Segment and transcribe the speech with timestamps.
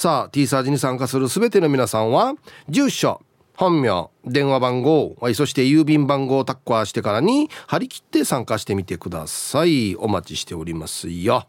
[0.00, 2.32] さあ T サージに参加する全ての皆さんは
[2.70, 3.20] 住所
[3.54, 9.96] 本名電話番号そして郵便番号をタッカーしてからに張り切って参加してみてください。
[9.96, 11.46] お待ちしておりますよ。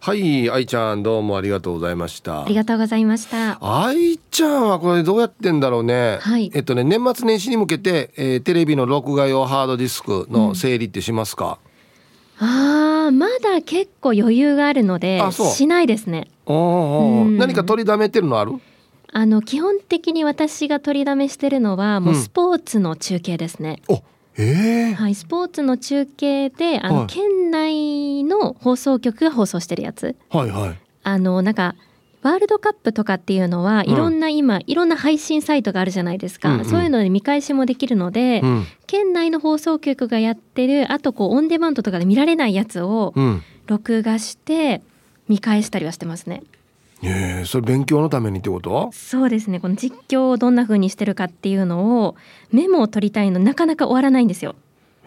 [0.00, 2.44] はい愛ちゃんどうもありがとうございました。
[2.44, 3.56] ありがとうございました。
[3.62, 11.58] 愛ちゃんはこれどうやってんだろうね、はい、えっとね年末年始に向けて、えー、テレビの録画用ハードディスクの整理ってしますか、
[12.42, 12.46] うん。
[12.46, 16.28] ああまだ結構余裕があるのでしないですね。
[16.46, 18.52] おうん、何か取りだめてるのある？
[19.12, 23.82] あの基本的に私が取りだめしてるのはもうスポーツの中継ですね。
[23.88, 23.96] うん、
[24.36, 30.16] えー、はい、スポーツの中継であの、はい、県内の放送局が放送してるやつ。
[30.28, 30.78] はいはい。
[31.02, 31.74] あのなんか
[32.22, 43.14] ワールドカップとかっていうのはいろんな今、うん、いろんな配信サイトがあるじゃないですか、うんうん、そういうので見返しもできるので、うん、県内の放送局がやってるあとこうオンデマンドとかで見られないやつを
[43.66, 44.82] 録画して
[45.28, 46.42] 見返したりはしてますね。
[47.02, 48.90] えー、それ勉強のためにってこと？
[48.92, 49.58] そうですね。
[49.58, 52.14] この実況をどんな風にしてるかっていうのを
[52.52, 54.54] メモを取りたいのなかなか終わらないんですよ。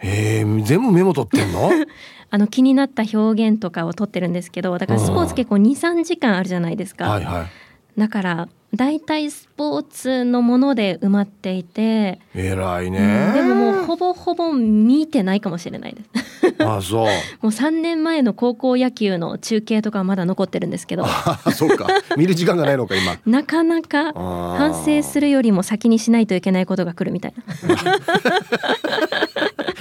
[0.02, 1.70] えー、全部メモ取ってんの？
[2.30, 7.08] あの気になった表現とかを取ってるんですけどだからスポーツ結構23時間あるじゃないですか。
[7.08, 16.24] はいはい、だから大体スポーツのもので埋まっていて偉いね、うん、でももうほぼほぼ見てないかもしれないです。
[16.58, 17.06] あそう。
[17.40, 21.06] もう3年前の高校野球の中継とかまだ残ってるんですけど。
[21.54, 21.86] そうか。
[22.16, 23.16] 見る時間がないのか今。
[23.26, 27.44] なかなか反省するよりも先にしないといけないことが来るみたいな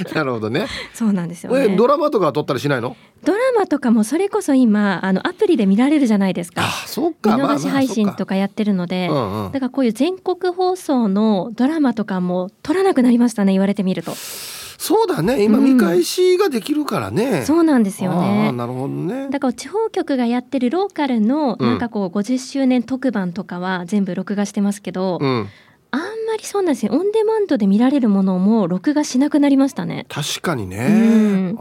[0.13, 0.67] なるほどね。
[0.93, 2.95] そうなんですよ、ね、ドラマとか撮ったりしないの？
[3.23, 6.61] ドラマとかもそれこそ今あのアプリで見られるじゃないですか。
[6.63, 7.35] あそうか。
[7.37, 14.13] 見逃し配信とかやってるので、まあまあうんうん、だからこういう全国放送のドラマとかも撮らなくなりましたね言われてみると。
[14.15, 15.41] そうだね。
[15.43, 18.51] 今見返しができるからね、うん、そうなんですよね。
[18.51, 19.29] なるほどね。
[19.29, 25.47] だから地方局がやってるローカルのなんかこう50周年特番とかは全部録画してますけど、うん、
[25.93, 30.07] あんまりそうなんですよオンデマンドで見られるものも録画しなくなりましたね。
[30.09, 30.91] 確かにね、う
[31.53, 31.57] ん、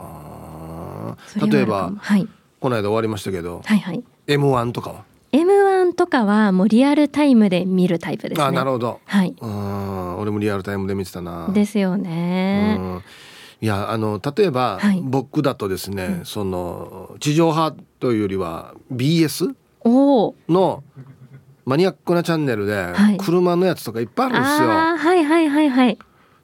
[1.51, 2.27] 例えば、はい、
[2.59, 8.45] この間終わりましたけど、はいはい、M1 とかは？M1 とかはもうリアルタイムで見るタイプですね。
[8.45, 9.01] あ、なるほど。
[9.05, 9.35] はい。
[9.39, 11.49] うん、俺もリアルタイムで見てたな。
[11.53, 13.03] ですよね。
[13.61, 19.55] いやあの例えば、はい、僕だとですね、うん、その地上波というよりは BS
[20.49, 20.83] の
[21.65, 24.69] マニアックなチャンネルで、車のやつとかいっぱいあるんですよ。
[24.69, 25.99] はいはいはいはい。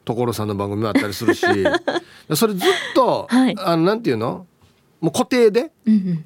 [0.05, 1.45] 所さんの番組もあったりするし。
[2.35, 4.47] それずっと、はい、あのなんていうの？
[5.01, 5.71] もう固定で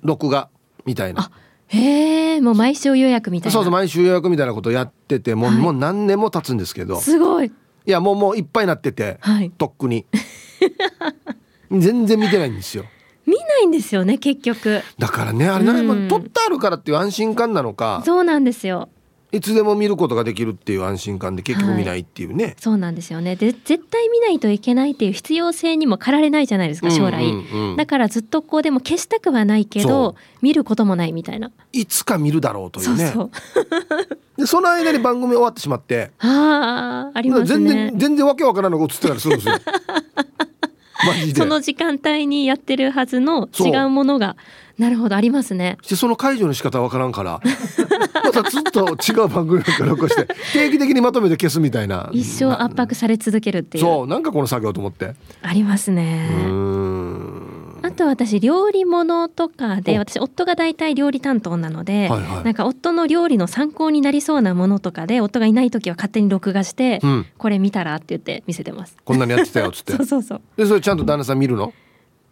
[0.03, 0.49] 録画
[0.85, 1.31] みたいな。
[1.69, 3.53] へえもう毎週予約みたいな。
[3.53, 7.01] そうそう毎週予約みたいなことやっててもうはい、もう何年も経つんですけど。
[7.01, 7.47] すごい。
[7.47, 10.07] いやもうもういっぱいになってて、はい、とっくに。
[11.71, 12.85] 全然見てないんですよ
[13.33, 14.83] 見ないんですよね結局。
[14.99, 18.91] だからねあれ何も、うん、撮ってあるからっていう安心感なのかそうなんですよ。
[19.35, 23.35] いつでも見ることができるっていう安心感で結局見ないっていうね、はい、そうなんですよね。
[23.35, 27.71] で絶対見ないといけないっていう必要性にも駆られないじゃないですか将来、うんうん。
[27.71, 31.51] うん、だからずっとこうでも消したくはないけど見ることもないみたいな。
[31.73, 33.07] いつか見るだろうというね。
[33.07, 33.31] そう
[34.37, 36.11] でその間に番組終わってしまって。
[36.19, 37.47] ああありますね。
[37.47, 39.55] 全然全然わけわからないのが映ってたりするんですよ
[41.37, 44.37] その時間帯にやってるはずの違うものが
[44.79, 45.79] なるほどありますね。
[45.83, 47.41] してその解除の仕方わからんから。
[48.25, 52.09] またずっと違う番組なんか残して 定期的にまとめて消すみたいな。
[52.13, 53.85] 一生圧迫され続けるっていう。
[53.85, 55.15] そうなんかこの作業と思って。
[55.43, 56.29] ありますね。
[56.31, 57.52] あ
[57.93, 68.97] と私料理物とかで私夫が大体料理担当なので、はいはい、なんか夫の料理の参考になりそうなものとかで夫がいない時は勝手に録画して、うん、これ見たらって言って見せてます。
[69.05, 69.93] こんなにやってたよっつって。
[69.99, 70.41] そうそうそう。
[70.57, 71.73] でそれちゃんと旦那さん見るの？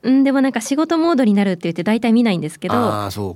[0.03, 2.75] うんでもなんか仕事モードになるって言って大体見ないんですけど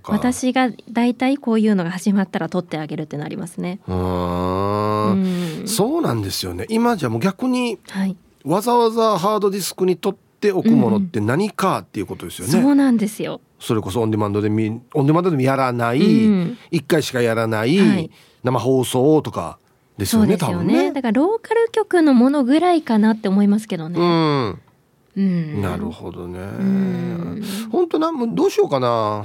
[0.05, 3.81] 私が大体こういうのが始まったら撮ってあげるってなりますね。
[3.87, 5.65] うん。
[5.67, 6.65] そうなんですよね。
[6.71, 13.41] 今じゃもう逆に、はい、わざわざハードディスクに撮っておくものって何かっていうことですよね、うん、そうなんですよ。
[13.59, 18.11] それこそオンデマンドでみオンデマンドでもやらない、うん、1回しかやらない、はい、
[18.43, 19.59] 生放送とか
[19.97, 23.99] ですよねそうですよね、ね、だからローカル局のものぐらいかなって思いますけどね。
[25.17, 25.63] うん。
[25.63, 26.41] なるほどね。
[27.71, 29.25] 本当なんどうしようかな。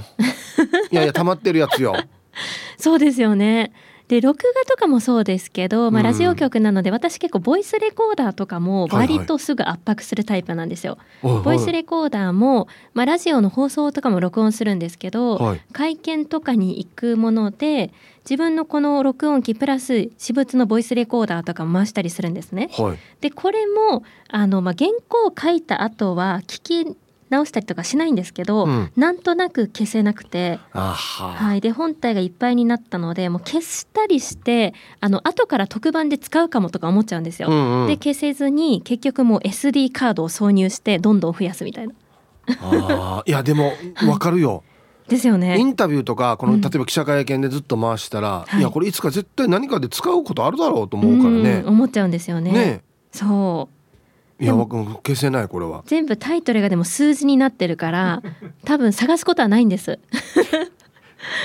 [0.91, 1.95] いやいや溜まってるやつよ。
[2.77, 3.73] そうですよね。
[4.09, 10.97] で録画とかもそうですけど、まあ、ラジオ局なので、私結構ボイスレコーダーとかも割とすぐ圧迫するタイプなんですよ。
[11.21, 17.91] はいはい、ボイスレコーダーも、まあ、ラジオの放送とかも録音するんですけど、はい、会見とかに行くもので
[18.27, 22.71] 自分のこの録音機プラス私物のボイスレコーダーとかも回したりするんですね。
[22.73, 26.97] はい、でこれもあの、まあ、原稿を書いた後は聞き
[27.29, 31.55] 直したりとかしないんですけど、うん、なんとなく消せなくて、は。
[31.55, 37.49] い、で本体がいっぱいになったのでもう消したりしてあの後から特番で使うかもとか思っちゃうんですよ。
[37.49, 41.93] うんうん、で消せずに結局もう SD カードを挿入してどんどん増やすみたいな。
[42.61, 43.73] あいやでも
[44.07, 44.49] わかるよ。
[44.49, 44.61] はい
[45.09, 45.57] ですよね。
[45.57, 51.63] インタビューとかこの例えば記者会見でずっと回したら、うん、いやこれいつか絶対何かで使うことあるだろうと思うからね。
[51.65, 52.51] 思っちゃうんですよね。
[52.51, 52.83] ね。
[53.11, 53.78] そう
[54.39, 55.83] いや僕消せないこれは。
[55.85, 58.21] 全部タイトルがでも数字になってるから
[58.65, 59.99] 多分探すことはないんです。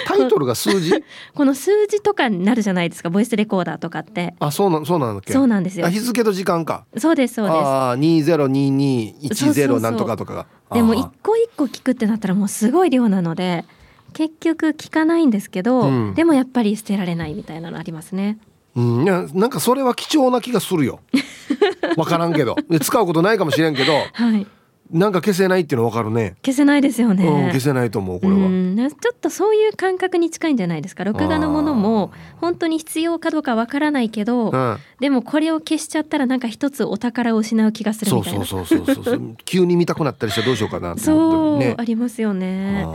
[0.07, 0.93] タイトルが数字？
[1.35, 4.35] この数字とかになるじゃないですかボイスレコーダーとかって。
[4.39, 5.33] あそうなそうなんだっけ？
[5.33, 5.89] そうなんですよ。
[5.89, 6.85] 日付と時間か。
[6.97, 7.57] そうですそうです。
[7.57, 13.65] ああ202210なんとかとかがでも一個一個聞くってなったらもうすごい量なので
[14.13, 18.39] 結局聞かないんですけど、うん、でもやっぱり捨てられないみたいなのありますね
[18.77, 21.01] うん、いやなんかそれは貴重な気がするよ。
[21.97, 22.57] 分からんけど。
[22.69, 24.47] で使うことないかもしれんけど、はい、
[24.91, 26.37] なんか消せないっていうの分かるね。
[26.45, 28.91] 消せないですよね、うん、消せないと思うこれは。
[28.91, 31.05] ちょっとそういう感覚に近いんじゃないですか。
[31.05, 38.45] 録画のものも本当に必要かどうか分からないけど、うん、でもこれを消しちゃったらなんか一つお宝を失う気がするみたいな。
[38.45, 42.87] そうそうそうそう 急に見たくなったりしてどうしようかなそう、ね、ありますよね。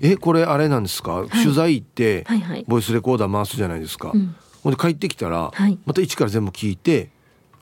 [0.00, 2.26] えこれあれなんですか、はい、取材行って、
[2.66, 7.10] ボイスレコーダー回すじゃないですか、うんほんで帰ってきたら、はい、また一から全部聞いて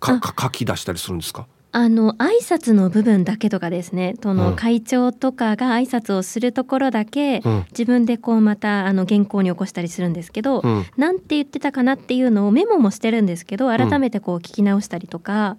[0.01, 1.47] かか書き出したりするんですか？
[1.71, 15.59] あの挨拶の部分だけとかですねその会長とかが挨拶をするところだけ、うん、自分でこうまたあの原稿に起こしたりするんですけど、うん、なんて言ってたかなっていうのをメモもしてるんですけど改めてこう聞き直したりとか、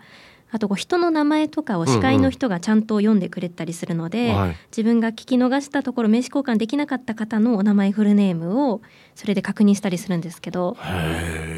[0.52, 4.42] あとこう人の名前とかを司会の人がちゃんと読んでくれたりするので、うん。
[4.42, 8.82] うん、自分が聞き逃したところ名刺交換できなかった方のお名前フルネームを
[9.16, 10.78] それで確認したりするんですけど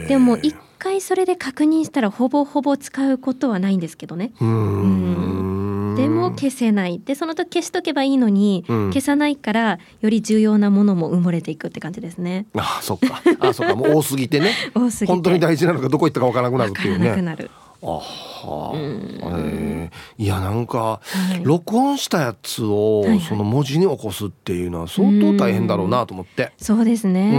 [0.07, 4.31] でも一回それで確認したらほぼほぼ使うことはないんですけどね。
[4.41, 5.95] うん。
[5.95, 6.99] でも消せない。
[6.99, 12.47] でその時消しとけばいいのに、うん、消さないからより重要なものも埋もれていくって感じですね。
[12.55, 13.21] あそっか。
[13.39, 13.75] あそっか。
[13.75, 14.53] もう多すぎてね。
[14.73, 15.13] 多すぎて。
[15.13, 17.51] 本当に大事なのかどこ行ったかわからなくなるっていうね。
[17.83, 19.89] あはあ、え。
[20.19, 26.51] ー、いやなんか、はい、録音したやつをその文字に起こすっていうのは相当大変だろうなと思って。
[26.59, 27.37] うそうですね、う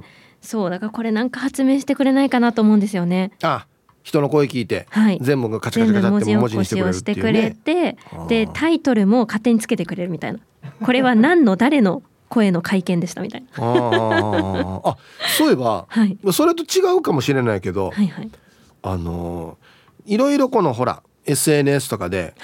[0.00, 0.04] ん、
[0.40, 3.32] そうだからこれなんか発明してくれないかなと思うんですよね。
[3.42, 3.66] あ
[4.02, 7.96] 人の声聞いて、はい、全部がカチカチカチって文字にしてくれるっていう、ね、て
[8.28, 10.40] でタイトルも勝手につけてくれるみたいな。
[10.84, 13.48] これは何の誰の声の会見でしたみたいな。
[13.56, 14.96] ああ
[15.38, 18.30] そういえば、はい、それと違うかもしれないけど、はいはい、
[18.82, 19.56] あの
[20.06, 22.34] いろいろこのほら SNS とかで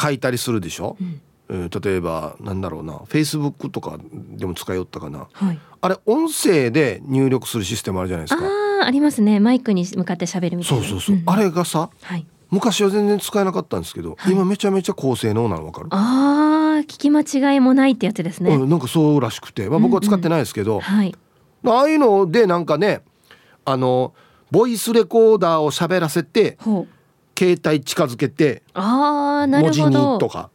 [0.00, 8.44] 書いたりするでしょ、はいうん、例えばなんだろうなフェイスブックとかでも使いよったかな、はい、あれ音声で入力するシステムあるじゃないですか。
[8.44, 9.40] あありますね。
[9.40, 10.84] マイクに向かって喋るみたいな。
[10.84, 15.88] そうそうそう、うん、あれがさ、はい、昔は全然使えなかったんですけど、はい、今めちゃめちゃ高性能なの分かる？
[15.90, 21.14] あ聞き間違いもないってやつですね、うん、なんかそうらしくて、まあ、僕は使ってないですけど、うんうんはい、
[21.64, 23.00] ああいうのでなんかね
[23.64, 24.14] あの
[24.52, 26.56] ボイスレコーダーを喋らせて
[27.38, 30.50] 携帯近づけて文字にとか。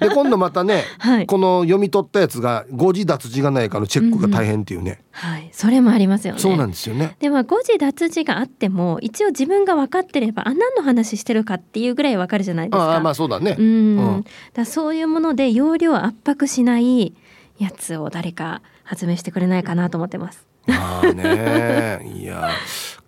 [0.00, 5.28] で 今度またね、はい、この読み取ったやつが誤字脱字がないかのチェックが大変っていうね、うん。
[5.28, 5.48] うん、はい。
[5.52, 6.40] それもありますよね。
[6.40, 7.16] そうなんですよね。
[7.20, 12.96] でも誤字脱字があっても一応自分が分かってればあ何の話してるかっていうぐらい分かるじゃないですか。
[12.96, 13.54] あまあそうだね。
[13.56, 17.14] うん、だそういうもので容量圧迫しないい
[17.58, 20.46] やつを誰か発明してくれないかなと思ってます。
[20.66, 22.50] まあねいや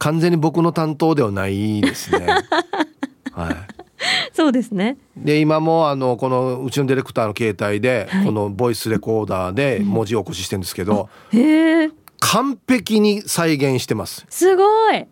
[0.05, 2.27] 完全に僕の担当ではないですね。
[3.33, 3.57] はい。
[4.35, 4.99] そうですね。
[5.17, 11.37] で今もあのこのうちのディレクターの携帯で、はい、このボイスレコーダーで文字起こししてるんですけど、う。
[12.21, 14.27] 完璧に再現してます。
[14.29, 15.07] すごい。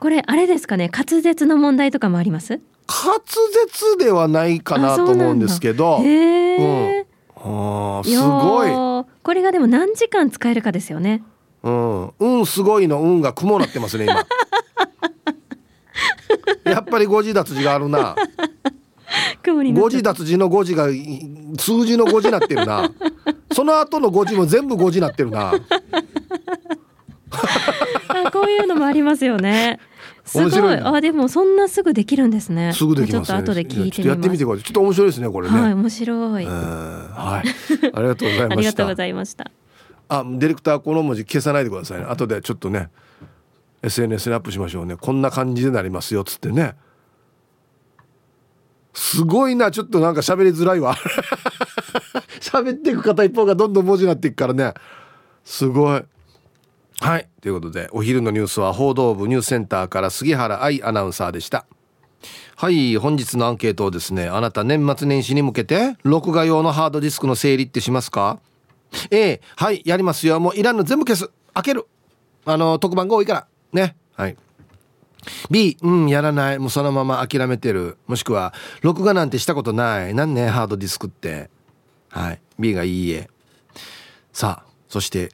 [0.00, 2.60] これあれですかね滑舌の問題とかもあります？
[2.88, 7.06] 滑舌ではないかなと思うんですけどへえ、うん
[7.36, 8.70] あすごい
[9.22, 11.22] これがでも何時間使えるかですよね
[11.64, 12.12] うん。
[12.18, 14.24] うんすごいの運が雲なってますね今。
[16.70, 18.14] やっぱり誤字脱字があるな。
[19.42, 20.88] 誤字脱字の誤字が
[21.58, 22.90] 数字の誤字なってるな。
[23.52, 25.52] その後の誤字も全部誤字なってるな。
[28.08, 29.80] あこういうのもありますよね。
[30.24, 30.74] すごい。
[30.76, 32.72] あでもそんなすぐできるんですね。
[32.72, 34.64] すぐできます、ね、ちょっと後で聞いてやってみてください。
[34.64, 35.60] ちょっと面白いですねこれね。
[35.60, 37.48] はい面白い、はい。
[37.92, 38.52] ありがとうございました。
[38.52, 39.50] ありがとうございました
[40.08, 42.04] あディレクターこの文字消さないでくださいね。
[42.04, 42.90] 後でちょっとね
[43.82, 44.96] SNS にアップしましょうね。
[44.96, 46.74] こんな感じでなりますよっつってね。
[48.94, 49.70] すごいな。
[49.70, 50.94] ちょっとなんか喋りづらいわ。
[52.40, 54.72] 喋っていく方一方がどんどん文字になっていくからね。
[55.44, 56.02] すごい。
[57.00, 57.28] はい。
[57.42, 61.66] ということでお昼のニュースは報道部ニュースセンターから杉原愛アナウンサーでした。
[62.56, 62.96] はい。
[62.96, 68.38] 本日のアンケートをですねあなた年末年始に向けて録画用のハードディスクの整理ってしますか？
[69.10, 70.40] A はいやりますよ。
[70.40, 71.30] もういらんの全部消す。
[71.54, 71.86] 開ける。
[72.44, 73.46] あの特番が多いから。
[73.72, 73.96] ね。
[74.14, 74.36] はい。
[75.50, 76.58] B うんやらない。
[76.58, 77.96] もうそのまま諦めてる。
[78.06, 80.14] もしくは録画なんてしたことない。
[80.14, 81.50] なんねハードディスクって。
[82.10, 82.40] はい。
[82.58, 83.30] B がいいえ。
[84.32, 85.30] さあそして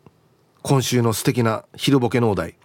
[0.62, 2.56] 今週の素敵な昼ボケのお題。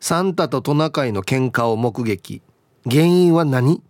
[0.00, 2.42] サンタとトナカイの喧嘩を目撃。
[2.90, 3.82] 原因は何？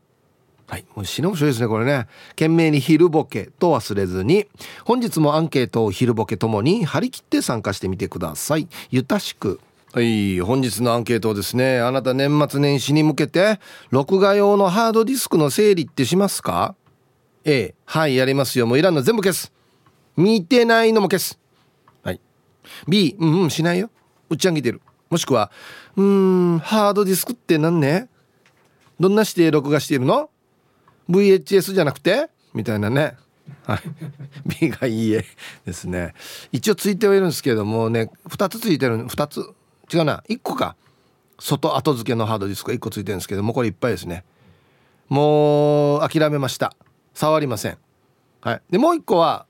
[0.67, 0.85] はい。
[0.95, 2.07] もう死ぬ面白いですねこれね。
[2.31, 4.47] 懸命に昼ボケと忘れずに。
[4.85, 8.69] 本日もアンケートを昼ボケともに張り切って参加してみてください。
[8.91, 9.61] ゆたしく。
[9.93, 10.41] はい。
[10.41, 11.81] 本日のアンケートですね。
[11.81, 16.75] あなた年末年始に向けて録画用のハードディスクの整理ってしますか
[17.45, 18.67] ？A はいやりますよ。
[18.67, 19.53] もういらんの全部消す。
[20.17, 21.39] 見てないのも消す。
[22.03, 22.21] はい。
[22.89, 23.91] B うんうんしないよ。
[24.31, 24.81] 打ち上げてる。
[25.11, 25.53] もしくは
[25.95, 28.09] うんハードディスクって何ね？
[28.99, 30.31] どんな指定録画しているの？
[31.11, 32.29] VHS じゃなくて？
[32.53, 33.17] みたいなね。
[33.67, 33.81] はい。
[34.61, 35.25] B がいいえ
[35.67, 36.15] ですね。
[36.53, 39.41] 一応ついてはいるんですけどもね2つついてる2つ。
[39.93, 40.23] 違うな。
[40.29, 40.77] 1個か。
[41.39, 44.25] 外後付けのハードディスクが1個ついてるんですけどもこれいっぱいですね。
[45.09, 46.75] もう諦めました。
[47.13, 47.79] 触りません。
[48.41, 48.63] はい。
[48.71, 49.47] でもう1個は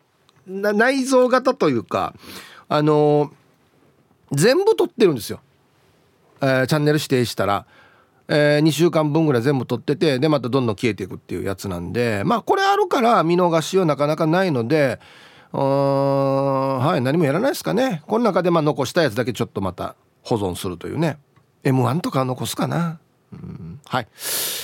[0.46, 2.14] 内蔵型というか
[2.68, 5.40] あのー、全部撮ってるんですよ、
[6.40, 7.66] えー、チャンネル指定したら、
[8.28, 14.98] えー、2週間分ぐらい全部撮っててでまたどんどん消えていくっていうやつなんでまあこれあるから見逃しはなかなかないので
[15.52, 18.02] はい何もやらないですかね。
[18.08, 21.18] この中でまあ残したやつだけちょっとまた保存するというね。
[21.62, 22.98] M1 とか残すかな。
[23.86, 24.08] はい。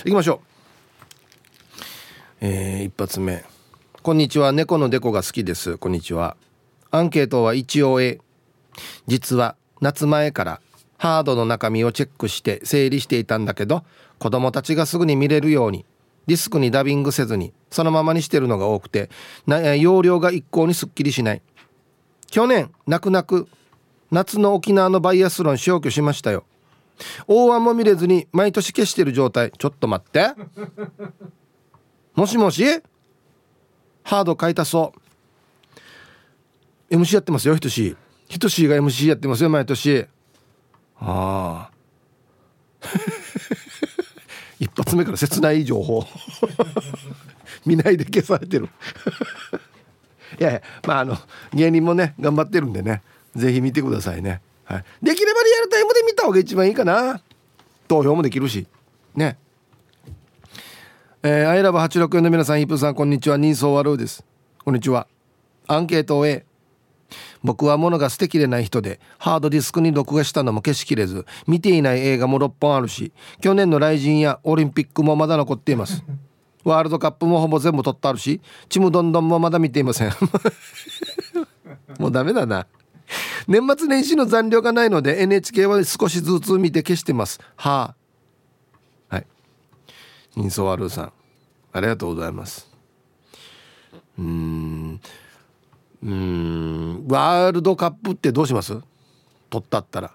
[0.04, 0.46] 行きましょう。
[2.40, 3.44] えー、一発目。
[4.02, 4.50] こんにちは。
[4.50, 5.78] 猫のデコが好きです。
[5.78, 6.36] こんにちは。
[6.90, 8.18] アンケートは一応 A
[9.06, 10.60] 実は夏前から
[11.00, 13.84] ハードの中身をチェックして整理していたんだけど
[14.18, 15.86] 子供たちがすぐに見れるように
[16.26, 19.08] ディスクにダビングせずにそのままにしてるのが多くて
[19.78, 21.42] 容量が一向にすっきりしない。
[22.30, 23.48] 去年泣く泣く
[24.10, 26.44] 夏の沖縄のバイアスロン消去しましたよ。
[27.26, 29.52] 大湾も見れずに毎年消してる状態。
[29.56, 30.34] ちょっと待って。
[32.14, 32.62] もしもし？
[34.02, 34.92] ハード買い足そ
[36.90, 36.94] う。
[36.94, 37.96] MC やってますよひとし
[38.28, 40.06] ひとしが MC やってますよ毎年。
[41.00, 41.70] ああ
[44.60, 46.04] 一発目から切ない情報。
[47.64, 48.68] 見ないで消されてる。
[50.38, 51.18] いやいやまああの
[51.52, 53.02] 芸人もね頑張ってるんでね。
[53.34, 57.20] ぜひ見てくださいね、はい、できればリアルタイムで見た方が一番いいかな。
[57.88, 58.66] 投票もできるし。
[59.14, 59.38] ね。
[61.22, 63.36] えー、アイラブ864の皆さんヒップさんこんにちは。
[63.36, 64.24] ニーソーワルーです。
[64.64, 65.06] こんにちは。
[65.66, 66.44] アンケートを A
[67.42, 76.04] 僕は物が捨てきれない人でハードディスクに録画したのも消しきれず見ていない映画も6本あるし去年の雷神やオリンピックもまだ残っています。
[76.62, 80.12] ワールドカップもほぼ全部撮ってあるしちむどんどんもまだ見ていません。
[81.98, 82.66] もうダメだな。
[83.48, 87.40] 年末年始の残量がないので NHK は少しずつ見て消してます。
[87.56, 87.94] は
[89.08, 89.14] あ。
[89.14, 89.26] はい。
[90.36, 91.12] インソワルーさん。
[91.72, 92.68] ありがとうございます。
[94.18, 95.00] うん。
[96.02, 96.59] うん
[97.10, 98.78] ワールドカップってどうします？
[99.50, 100.12] 取ったったら。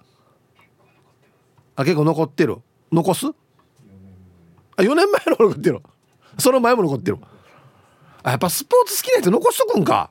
[1.75, 2.57] あ結構残ってる？
[2.91, 3.27] 残す？
[3.27, 5.79] あ4年前の残ってる。
[6.37, 7.17] その前も残ってる。
[8.23, 10.09] あやっぱスポーツ好きな人残しとくんか。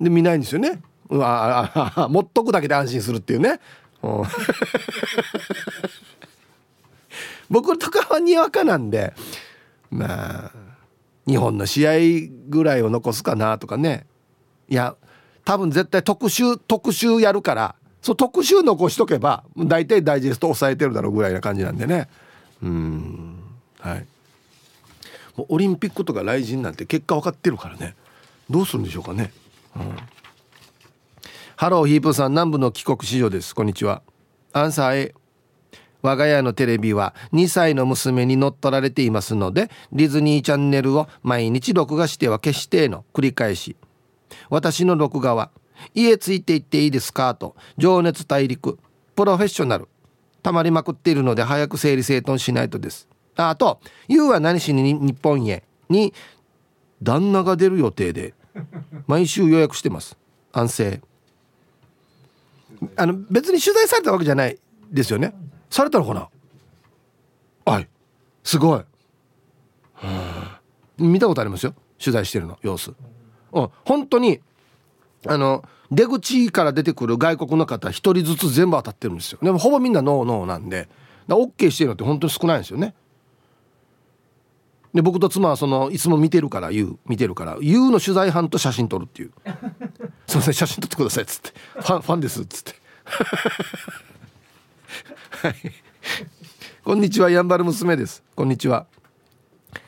[0.00, 0.80] で見ないんですよね。
[1.10, 3.60] うわあ持っとくだけで安心するっていうね、
[4.00, 4.22] うん、
[7.50, 9.12] 僕とかはにわかなんで
[9.90, 10.52] まあ
[11.26, 11.92] 日本の試合
[12.48, 14.06] ぐらいを残すかなとかね。
[14.68, 14.94] いや
[15.44, 22.08] 多分絶対特集特集やるからそう特集残しとけば大体ダイジェスト抑えてるだろうぐらいな感じなんでね。
[22.62, 23.38] うん。
[23.78, 24.06] はい。
[25.36, 27.94] もうオリンピックとか来人なんて結果分かってるからね。
[28.48, 29.32] どうするんでしょうかね、
[29.76, 29.96] うん、
[31.54, 33.54] ハローヒープさん南部の帰国子女です。
[33.54, 34.02] こんにちは。
[34.52, 35.14] アンサー A
[36.02, 43.76] 我が家のテレビは2歳の娘に乗っ取られていますのでディズニーチャンネルを毎日録画しては消しての繰り返し。
[44.48, 45.50] 私の録画は
[45.94, 47.34] 家ついていっていいですか？
[47.34, 48.78] と情熱大陸
[49.16, 49.88] プロフェッショナル
[50.42, 53.08] たまりまくっているので早く整理整頓しないとです。
[53.36, 56.12] あと「YOU は何しに日本へ」に
[57.02, 58.34] 旦那が出る予定で
[59.06, 60.16] 毎週予約してます。
[60.52, 61.00] 安静。
[62.96, 64.58] あの別に取材されたわけじゃない
[64.90, 65.34] ですよね？
[65.70, 66.28] されたのかな？
[67.64, 67.88] はい。
[68.44, 68.82] すごい。
[70.98, 71.74] 見たことありますよ？
[71.98, 72.92] 取材してるの様子。
[73.52, 73.68] うん。
[73.84, 74.40] 本当に
[75.26, 79.38] あの出口から出てくる外国の方一人ずつ全部当たってるんですよ。
[79.42, 80.88] でもほぼみんなノーノーなんで。
[81.28, 82.94] だ OK してるのって本当に少ないんですよね。
[84.92, 89.30] で僕と妻はそのいつも見てるから言う見てるから言うの取材班と写真撮るっていう
[90.26, 92.74] 「すいません写真撮ってください」っつって「ファンファンです」っつって。
[95.42, 95.54] はい。
[96.82, 98.22] こんにちはやんばる娘です。
[98.34, 98.86] こんにちは。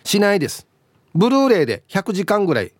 [0.04, 0.66] しないです。
[1.14, 2.72] ブルーレイで100時間ぐらい、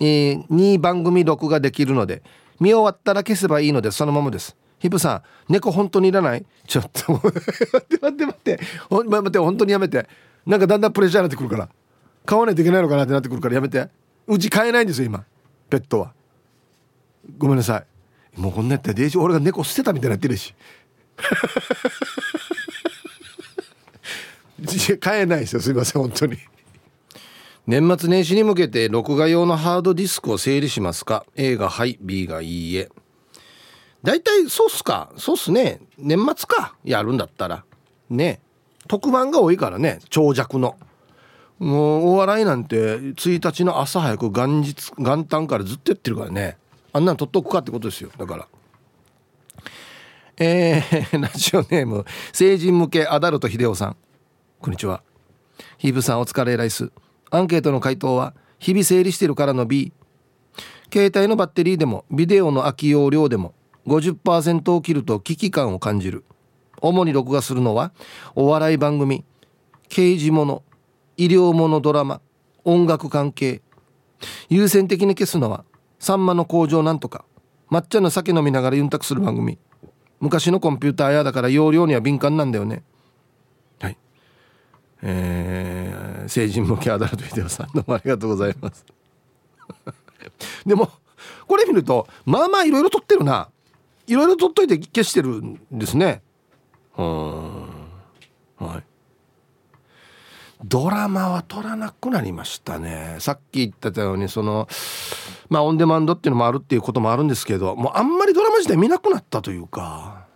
[0.00, 2.22] えー、2番組録画できるので
[2.60, 4.56] 見終わったら消せばいいのでそのままです。
[4.78, 6.44] ヒプさん猫本当にいらない？
[6.66, 7.40] ちょっと待って
[8.00, 8.60] 待って待って。
[8.90, 10.08] 待って本当にやめて。
[10.44, 11.68] なんかだんだんプレッシャーになってくるから。
[12.26, 13.88] 買わないといけないのかなってなってくるからやめて。
[14.26, 15.24] うち買えないんですよ今。
[15.70, 16.12] ペットは。
[17.38, 17.84] ごめんなさ
[18.36, 18.40] い。
[18.40, 20.54] もうこんなやったらデージ俺が猫捨てたみたいになってるし。
[25.00, 25.60] 買えないですよ。
[25.60, 26.38] すいません本当に。
[27.66, 32.90] 年末年始に向けて録画用のハードディスクを整理しますか？A がはい B がいいえ。
[34.02, 35.12] 大体そうっすか。
[35.16, 35.80] そうっすね。
[35.96, 36.74] 年末か。
[36.82, 37.64] やるんだったら。
[38.10, 38.40] ね。
[38.88, 40.00] 特番が多いからね。
[40.10, 40.76] 長尺の。
[41.60, 46.58] もうお笑いなんて1日の朝早く元日元旦からずっとやってるからね。
[46.92, 48.10] あんなの取っとくかってことですよ。
[48.18, 48.48] だから。
[50.36, 53.96] えー、 ラジオネーム成人向けアダルト秀夫さん。
[54.60, 55.04] こんにちは。
[55.78, 56.90] ヒーブさんお疲れライス。
[57.34, 59.94] アンケートの回答は日々整理してるからの B
[60.92, 63.54] 携帯のバッテリーでもビデオの空き容量でも
[63.86, 66.24] 50%を切ると危機感を感じる。
[66.82, 67.92] 主に録画するのは
[68.34, 69.24] お笑い番組
[69.88, 70.62] 刑事もの
[71.16, 72.20] 医療ものドラマ
[72.64, 73.62] 音楽関係。
[74.50, 75.64] 優先的に消すのは
[75.98, 77.24] さんまの工場なんとか
[77.70, 79.58] 抹茶の酒飲みながらユンタクする番組。
[80.20, 82.82] 昔のコンピューター屋だから容量には敏感なんだよね。
[85.02, 88.84] えー、成人向けアダルトビデオさんどうもありがとうございます。
[90.64, 90.90] でも
[91.46, 93.48] これ見るとまあまあいろいろ撮ってるな。
[94.06, 96.22] いろいろ撮っといて消してるんですね。
[96.96, 97.62] うん。
[98.58, 98.82] はい。
[100.64, 103.16] ドラマは撮らなくなりましたね。
[103.18, 104.68] さっき言ってたようにその
[105.48, 110.26] まあオンデマンドっていうのもあるっていうこともあるんですけどもうあんまりドラマ自体見なくなったというか。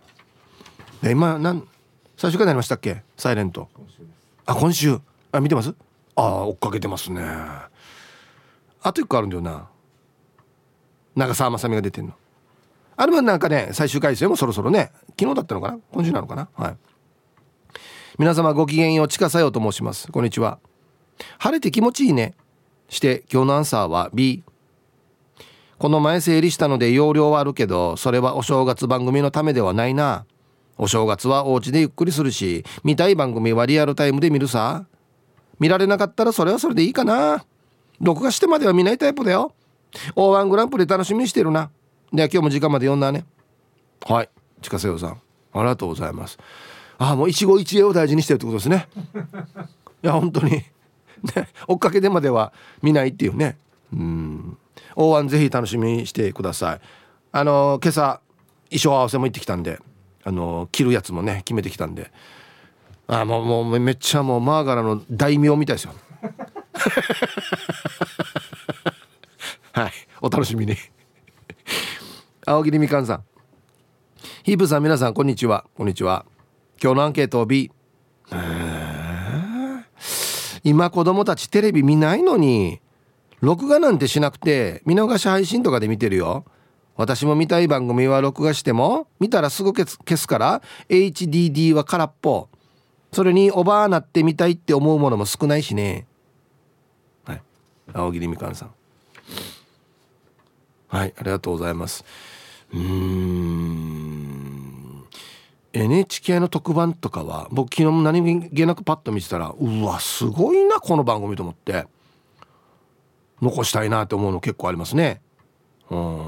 [1.03, 1.67] 今なん
[2.17, 3.03] 最初からなりましたっけ？
[3.15, 3.69] サイレント。
[4.47, 4.99] あ今週。
[5.31, 5.75] あ見てます？
[6.15, 7.21] ああ追っかけてますね。
[7.21, 7.69] あ
[8.93, 9.67] と一個あるんだよな。
[11.15, 12.13] 長澤まさみが出てんの。
[12.95, 15.79] あれはなんかね最終回戦もそろそろね昨日だったのかな？
[15.91, 16.47] 今週なのかな？
[16.55, 16.77] はい。
[18.17, 20.11] 皆様ごきげんようちかさよと申します。
[20.11, 20.59] こんにちは。
[21.39, 22.33] 晴れて気持ちいいね。
[22.87, 24.45] して今日のアンサーは B
[25.77, 30.25] この前整理したので容量はあるけどそれはお正月番組のためではないな
[30.77, 34.85] お正月はお家でゆっくりするし見たい番組はリアルタイムで見るさ。
[35.59, 37.45] 見られなかったらそれはそれでいいかな。
[37.99, 39.53] 録画してまでは見ないタイプだよ。
[40.15, 41.71] O1 グランプリ楽しみにしてるな。
[42.13, 43.25] では今日も時間まで読んだね。
[44.05, 44.29] はい
[44.61, 45.21] 近瀬さん。
[45.53, 46.37] ありがとうございます。
[46.99, 48.87] ああもう一期一会を大事にしてるってことですね。
[50.03, 50.51] いや本当に。
[51.35, 53.57] ね追っかけでまでは見ないっていうね。
[53.91, 54.57] うん。
[54.95, 56.81] O1 ぜひ楽しみにしてください。
[57.31, 58.21] あの今朝
[58.69, 59.79] 衣装合わせも行ってきたんで。
[60.27, 62.11] あの着るやつもね決めてきたんで。
[63.07, 65.93] あもうもうめっちゃもうマーガラの大名みたいですよ。
[69.71, 69.91] はい。
[70.21, 70.75] お楽しみに。
[72.45, 73.23] 青桐みかんさん。
[74.43, 75.63] ヒープさん皆さんこんにちは。
[75.77, 76.25] こんにちは。
[76.83, 77.71] 今日のアンケートを B
[80.65, 82.81] 今子供たちテレビ見ないのに
[83.39, 86.43] 録画なんてしなくて見逃し配信とかで見てるよ。
[86.97, 92.49] 私も見たい番組は録画しても見たらすぐ消すから HDD は空っぽ。
[93.13, 96.07] それにおばあなってみたいって思うものも少ないしね。
[97.25, 97.41] はい。
[97.93, 98.71] 青桐みかんさん。
[100.89, 102.03] はいありがとうございます。
[102.73, 104.17] うーん。
[105.73, 111.85] NHK の特番とかは僕昨日も何気なくパッと見てたらうわすごいなこの番組と思って。
[113.39, 115.21] 残したいなって思うの結構ありますね。
[115.91, 116.27] うん。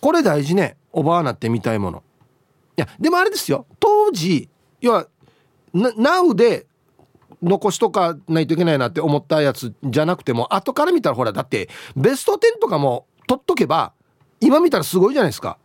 [0.00, 0.76] これ大事ね。
[0.92, 2.02] おばあなってみたいもの。
[2.76, 3.66] いやでもあれですよ。
[3.78, 4.48] 当時
[4.80, 5.06] 要は
[5.72, 6.66] な Now で
[7.42, 13.92] 残しとかないといけないなって思ったやつじゃなくても後から見たらほらだってベスト10とかも取っとけば
[14.40, 15.58] 今見たらすごいじゃないですか。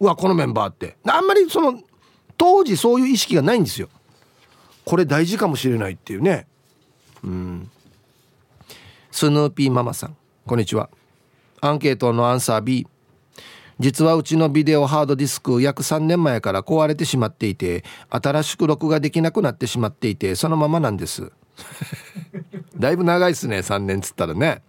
[0.00, 0.96] うわこのメンバーって。
[1.06, 1.80] あんまりその
[2.36, 3.88] 当時そういう意識がないんですよ。
[4.84, 6.46] これ大事かもしれないっていうね。
[7.24, 7.70] うん。
[9.10, 10.88] スヌーピーママさんこんにちは。
[11.60, 12.86] アンケートのアンサー B
[13.78, 21.30] 実はうちのビデオハードディスク約3年前から壊れてしまっていて新しく録画できなくなってしまっていてそのままなんです。
[22.76, 24.62] だいぶ長いですね3年つったらね。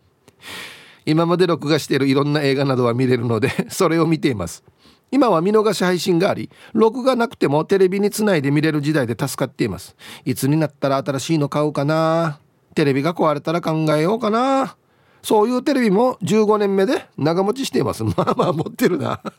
[1.05, 4.63] 今まで録画しているいろんな映画などは見れるので それを見ています。
[5.11, 9.95] 今は見逃し配信があり録画なくてもテレビにつないで見れる時代で助かっています。
[10.23, 12.39] いつになったら新しいの買うかな。
[12.75, 14.75] テレビが壊れたら考えようかな
[15.21, 18.03] そういうテレビも15年目で長持ちしています。
[18.05, 19.21] まあまあ持ってるな。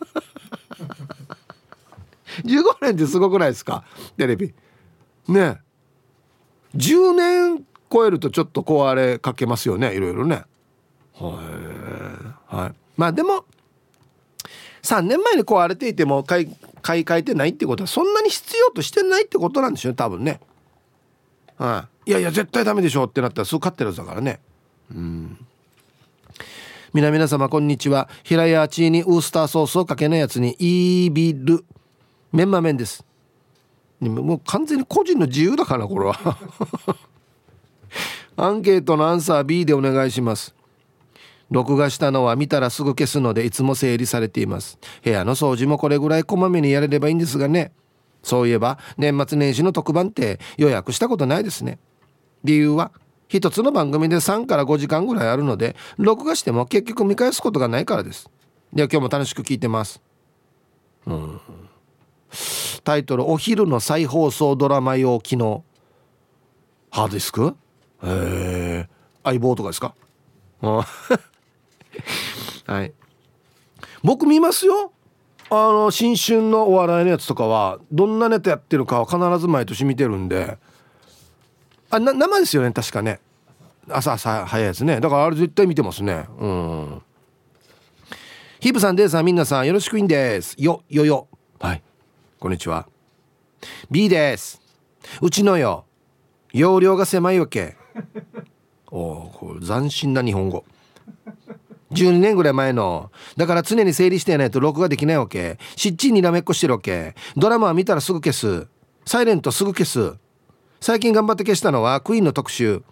[2.44, 3.84] 15年ってすごくないですか？
[4.16, 4.52] テレビ。
[5.28, 5.58] ね。
[6.76, 9.94] 10年超えるとちょっと壊れかけますよね。
[9.94, 10.44] いろいろね。
[11.14, 11.30] は
[12.52, 12.74] いはい。
[12.96, 13.44] まあでも
[14.82, 16.48] 3年前に壊れていても買い
[16.82, 20.40] 買い替えてないってことはそんなに必要としてないってことなんでしょうね多分ね。
[21.58, 24.40] はい、いやいや絶対ダメでしょってなったらすぐ買ってるやつだからね。
[24.90, 25.46] うん。
[26.92, 28.08] 皆々様こんにちは。
[28.24, 31.64] 平屋チーにウースターソースをかけないやつにイービル。
[32.32, 33.04] メンマ麺です。
[34.00, 36.36] もう完全に個人の自由だからこれは。
[38.36, 40.52] アンケートのアンサー B でお願いします。
[41.48, 44.76] 録画したのは見たらすぐ消すのでいつも整理されています。
[45.04, 47.70] 部屋の掃除もこれぐらいこまめにやれればいいんですがね。
[48.24, 51.78] そういえば年末年始の特番って予約したことないですね。
[52.42, 52.90] 理由は
[53.30, 58.28] 一つの番組で3から5時間ぐらいあるので録画しても結局見返すことがないからです。
[58.72, 60.02] では今日も楽しく聞いてます。
[61.06, 61.40] うん。
[62.82, 65.62] タイトル「お昼の再放送ドラマ用機能」
[66.90, 67.54] ハードディスク？
[68.02, 68.88] へえ
[69.22, 69.94] 相棒とかですか？
[70.60, 70.84] は
[72.84, 72.92] い。
[74.02, 74.90] 僕見ますよ。
[75.50, 80.58] あの新春のお笑いのやつとかはどんなネタやってるかは必ず毎年見てるんで。
[81.90, 83.20] あな生ですよね確かね。
[83.88, 85.00] 朝朝早いやつね。
[85.00, 86.26] だからあれ絶対見てますね。
[86.38, 87.02] うん。
[88.60, 90.54] ヒープさんデイさんみんなさんよろしくいんです。
[90.58, 91.26] よよよ。
[91.58, 91.82] はい。
[92.38, 92.86] こんにちは。
[93.90, 94.60] B です。
[95.20, 95.84] うちのよ。
[96.52, 97.76] 容量が狭いわけ。
[98.90, 100.64] おお斬新な日本語。
[101.92, 103.10] 12年ぐらい前の。
[103.36, 105.58] だから常に整理してやないと録画できないわけ。
[105.74, 107.16] しっちりにらめっこしてるわけ。
[107.36, 108.68] ドラマは見たらすぐ消す。
[109.04, 110.16] サイレントすぐ消す。
[110.80, 112.82] 最近頑張って消したのはクイーンの特集。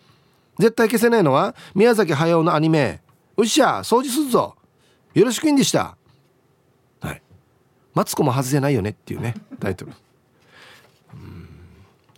[0.59, 3.01] 絶対消せないのは宮崎駿のアニメ。
[3.37, 4.57] うっしゃ掃除するぞ。
[5.15, 5.97] よろしくいんでした。
[7.01, 7.23] はい。
[7.95, 9.93] マツコも外せないよねっていうねタイトル。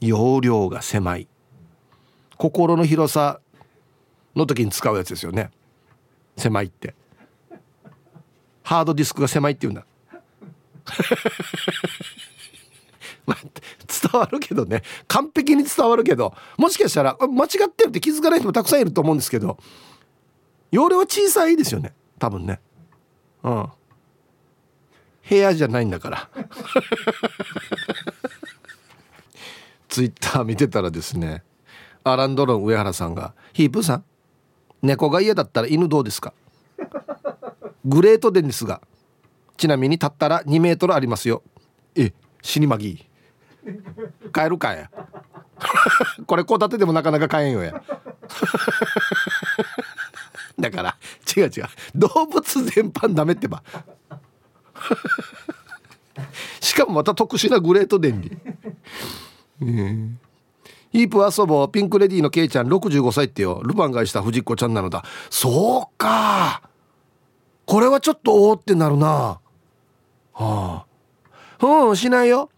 [0.01, 1.29] 容量が狭い。
[2.37, 3.41] 心の広さ
[4.35, 5.51] の時に使うやつですよね。
[6.37, 6.95] 狭いって。
[8.63, 9.85] ハードディスクが狭いって言うんだ、
[14.11, 14.83] 伝わるけどね。
[15.09, 16.35] 完璧に伝わるけど。
[16.57, 19.59] もしかしたら間違ってるって気づかない人もたくさんいると思うんですけど。
[20.71, 21.95] 容量は小さいですよね。
[22.19, 22.61] 多分ね。
[23.43, 23.69] うん。
[25.29, 26.29] 部屋じゃないんだから。
[29.91, 31.43] ツイッター見てたらですね
[32.05, 34.05] アランドロン上原さんが「ヒープさん
[34.83, 36.33] 猫が嫌だったら犬どうですか?」
[37.85, 38.81] グレートデンですが
[39.57, 41.43] ちなみに立ったら2メートルありますよ。
[41.95, 43.05] え死にまぎ
[44.33, 44.91] 帰るかや
[46.27, 47.83] これこう立ててもなかなか買えんよや。
[50.59, 50.97] だから
[51.37, 51.65] 違う違う。
[51.95, 53.63] 動物全般ダメってば。
[56.61, 58.37] しかもまた特殊なグレート電理
[60.93, 61.71] ヒープ遊ぼう。
[61.71, 63.61] ピンクレディーのケイちゃん65歳ってよ。
[63.65, 65.05] ルパンがした藤子ちゃんなのだ。
[65.31, 66.63] そうか。
[67.65, 69.07] これはちょっとおおってなるな。
[69.07, 69.41] は
[70.33, 70.85] あ。
[71.61, 72.51] うんしないよ。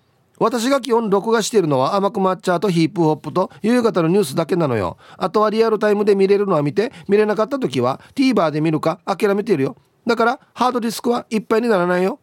[0.43, 4.99] 私が基本録画しているのは甘く抹茶とヒップホップと夕方のニュースだけなのよ。
[5.17, 9.77] あとはリアルタイムで見れるのは見て見れなかった時は TVer で見るか諦めているよ。
[10.05, 12.19] だからハードディスクはいっぱいにならないよ。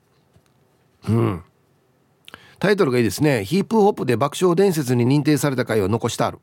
[1.07, 1.43] うん。
[2.59, 3.45] タイトルがいいですね。
[3.45, 6.39] ヒップホップで爆笑伝説に認定された回を残してある。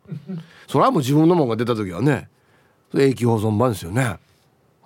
[0.67, 2.31] それはもう自分のもんが出た時はね
[2.95, 4.17] 永久保存版ですよね。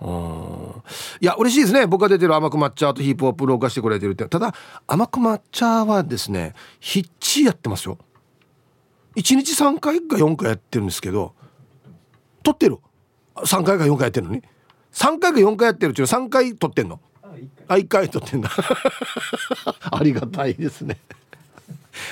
[0.03, 1.87] いや嬉しいですね。
[1.87, 4.27] 僕が出てる甘く抹茶とヒップホップ録画してくれてるって。
[4.27, 4.55] ただ
[4.87, 7.99] 甘く抹茶はですねひっちやってますよ。
[9.17, 11.35] 1日3回か4回やってるんですけど
[12.43, 12.79] 撮ってる。
[13.37, 14.43] 3回か4回やってるのに。
[14.93, 17.01] 3回か4回やってるっていうの3回撮ってんの。
[17.69, 18.09] あ1回。
[18.09, 18.51] 撮ってんだ。
[19.91, 20.99] ありがたいですね。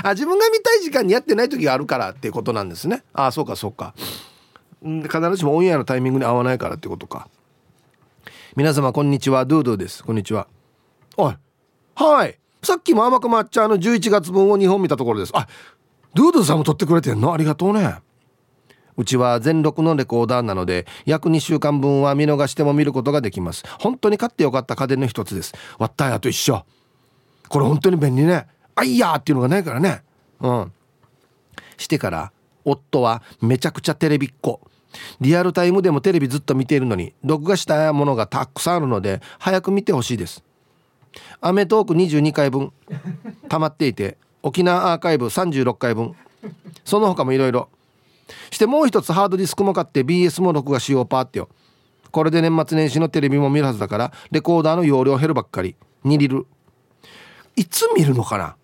[0.03, 3.03] あ自分が見たい時間にやってない時があるからっていうことなんですね。
[3.13, 3.95] あそうかそうか。
[4.83, 7.29] 必ずしもオンエアのタイミングに合わないからってことか。
[8.59, 9.47] 皆様こんにちは。
[9.47, 10.03] ドゥドゥです。
[10.03, 10.49] こんにちは。
[11.17, 11.37] おい。
[11.95, 12.41] はい。
[12.61, 15.33] さっきも甘く抹茶の11月分を2本見たところです。
[15.33, 15.47] あ
[16.13, 17.33] ドゥドゥさんも撮ってくれてんの？
[17.33, 17.99] ありがとうね。
[18.97, 23.63] うちは全録のレコーダーなので約2週間分は見逃しても見ることができます。
[23.79, 25.55] 本当に買ってよかった家電の一つです。
[25.79, 26.67] 割ったやと一緒。
[27.49, 28.49] これ本当に便利ね。
[28.75, 30.03] あいやっていうのがないからね。
[30.41, 30.73] うん。
[31.77, 32.33] してから
[32.65, 34.61] 夫はめちゃくちゃテレビっ子。
[35.21, 40.43] リアルタイムでもテレビずっと見ているのに録画したものがたくさんあるので早く見てほしいです
[41.41, 42.73] アメトーク22回分
[43.49, 46.15] 溜まっていて沖縄アーカイブ36回分
[46.85, 47.69] その他もいろいろ
[48.51, 51.49] してもう一つハードディスクも買って BS も録画しようパーってよ。
[52.11, 55.77] これで年末年始のテレビも見るはずだからレコーダーの容量減るばっかり。
[56.05, 56.47] 2リル。
[57.57, 58.57] いつ見るのかな？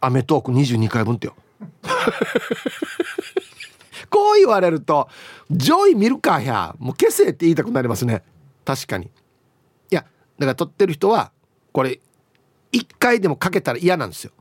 [0.00, 1.34] アメトーク22回分ってよ。
[4.10, 5.08] こう言われると
[5.50, 6.74] 上位見るかや。
[6.78, 8.22] もう消せって言いたくなりますね。
[8.64, 9.06] 確かに。
[9.06, 9.08] い
[9.90, 10.02] や
[10.38, 11.32] だから撮ってる人は
[11.72, 12.00] これ
[12.72, 14.32] 1回でもかけたら嫌なんですよ。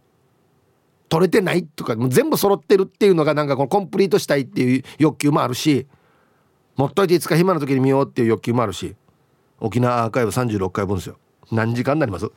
[1.09, 5.87] 撮れてないとかもう全部揃ってるっていうのがなんかこのコンプリートしたいっていう欲求もあるし
[6.75, 8.93] 持っといていつか暇な時に見ようっていう欲求もあるし
[9.59, 11.17] 沖縄アーカイブ36回分ですよ。
[11.49, 12.25] 何時間になります？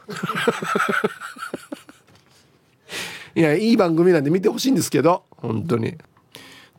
[3.35, 5.97] いやいい番組なんで見てほしいんですけど本当に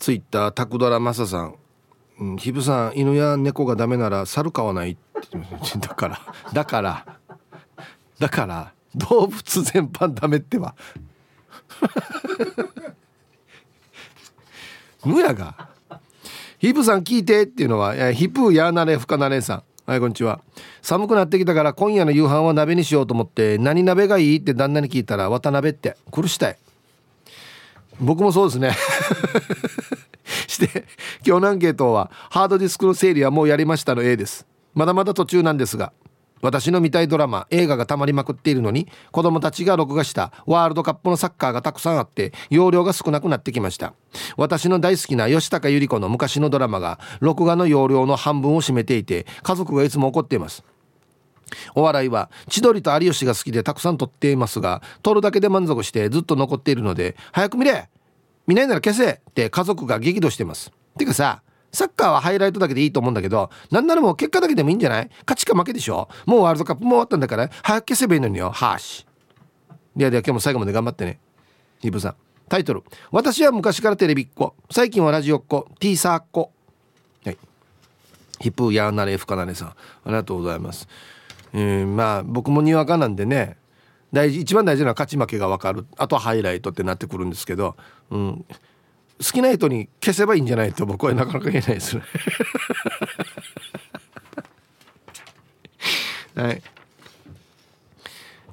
[0.01, 1.55] ツイッタータクドラマサさん
[2.19, 5.37] 「うん、ヒブさん犬や猫がダメなら猿飼わない」って。
[5.77, 6.19] だから
[6.53, 7.05] だから
[8.17, 10.73] だから動物全般ダメっては
[15.05, 15.69] む やが。
[16.57, 19.63] ヒプさん聞いてっていうのはヒプやなれふかなれさん。
[19.85, 20.41] はいこんにちは。
[20.81, 25.95] 寒くなってきたから今夜の夕飯は鍋にしようと思って何鍋がいいって旦那に聞いたら渡辺って。
[26.09, 26.57] 苦したい。
[28.01, 28.75] 僕もそうですね。
[30.47, 30.85] して
[31.25, 34.45] 今日のアンケートはハードディスクの整理はもうやりましたの A です。
[34.73, 35.93] まだまだ途中なんですが
[36.41, 43.93] 私の見たいドラマ映画がたまりまくっているのに子供たちが録画したワールドカップのサッカーがたくさんあって容量が少なくなってきました。
[44.37, 50.63] 私の大好きな吉高由里子の昔のドラマが録画の容量の半分を占めていて家族がいつも怒っています。
[51.75, 57.89] お笑いは千鳥と有吉が好きでたくさん撮っていますが撮るだけで満足してずっと残っているので早く見れ!
[58.47, 59.21] 見ないなら消せ!
[59.29, 60.71] って家族が激怒してます。
[60.97, 65.09] てかさサッカーはハイライトだけでいいと思うんだけどなんならもう結果だけでもいいんじゃない?
[65.25, 66.09] 勝ちか負けでしょ?
[66.25, 68.51] もうワールドカップも終わったんだから早く消せばいいのによ。
[68.51, 69.05] はーし。
[69.95, 71.19] ではでは今日も最後まで頑張ってね。
[71.79, 72.15] ヒブさん。
[72.49, 74.53] タイトル「私は昔からテレビっ子。
[74.69, 75.67] 最近はラジオっ子。
[75.79, 76.51] T サーっ子」
[77.25, 77.37] はい。
[78.41, 79.67] ヒップヤーナレフカナネさん。
[79.69, 79.75] あ
[80.07, 80.87] りがとうございます。
[81.53, 83.57] うんまあ僕もにわかなんでね
[84.13, 85.85] 大事一番大事なのは勝ち負けが分かる。
[85.97, 87.77] あとはハイライトってなってくるんですけど、
[88.09, 88.45] うん、
[89.19, 92.03] 好きな人に消せばいいんじゃないと僕はなかなか言えないですね。
[96.35, 96.61] はい。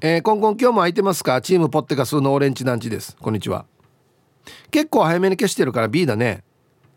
[0.01, 1.41] えー、コンコン今日も空いてますか？
[1.41, 3.17] チームポッテガスのオレンジ団地です。
[3.21, 3.67] こんにちは。
[4.71, 6.45] 結構早めに消してるから B だね。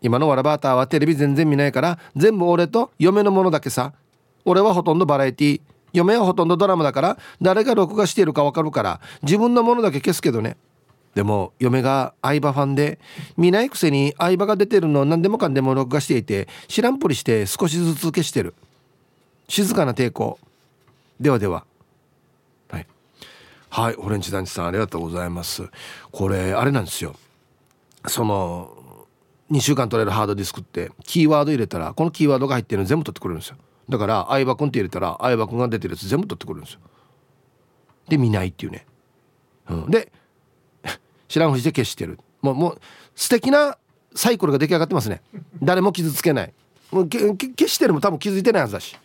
[0.02, 3.92] 今のワラバーターはテレビ全然見ないから全部俺と嫁のものだけさ。
[4.44, 5.60] 俺はほとんどバラエティー。
[5.92, 10.56] 嫁はほとんどドラマだから誰が録画しているか分かるから自分のものだけ消すけどね。
[11.14, 12.98] でも嫁が相葉ファンで
[13.36, 18.54] 見ないくせに相葉が出てるの何でもかんでも録画していて知らんぷりして少しずつ消してる。
[19.48, 20.38] 静かな抵抗。
[21.20, 21.64] ではでは。
[22.70, 22.86] はい。
[23.68, 25.68] はいオレンジ団地さんありがとうございます。
[26.10, 27.14] これあれなんですよ。
[28.06, 28.70] その
[29.50, 33.56] 2週間取れるハードディスクってキーワード入れたらこのキーワードが入ってるの全部取ってくれるんですよ。
[33.88, 36.80] だから相葉君って入れたら相葉君が出てるやつ全部取ってくるんですよ。
[38.08, 38.86] で見ないっていうね、
[39.68, 40.12] うん、で
[41.28, 42.18] 知らんふりで消してる。
[42.40, 42.80] もうもう
[43.14, 43.78] 素敵な
[44.14, 45.22] サイクルが出来上がってますね。
[45.62, 46.52] 誰も傷つけない。
[46.90, 48.96] もう消してるも多分気づいてないはずだし。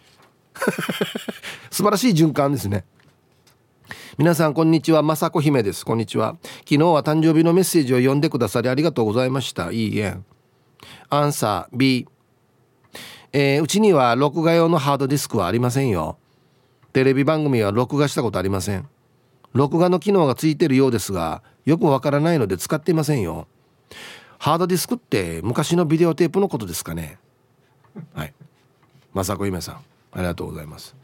[1.70, 2.84] 素晴らしい循環ですね。
[4.18, 5.04] 皆さんこんにちは。
[5.04, 5.86] 雅子姫です。
[5.86, 6.38] こんにちは。
[6.60, 9.72] 昨日は誕生日のメッセージを読んでくださりありがとうございました。
[9.72, 10.18] いいえ。
[11.10, 12.08] アンサー B
[13.40, 16.18] えー、うちには録画用のハードディスクはありませんよ。
[16.92, 18.90] テレビ番組は録画したことありません。
[19.54, 23.48] 録画の機能がついてるようですがよくわからないので使っていませんよ。
[24.40, 27.20] ハードディスクって昔のビデオテープのことですかね。
[28.16, 28.34] はい。
[29.14, 29.82] 雅子姫さんあ
[30.18, 30.96] りがとうございます。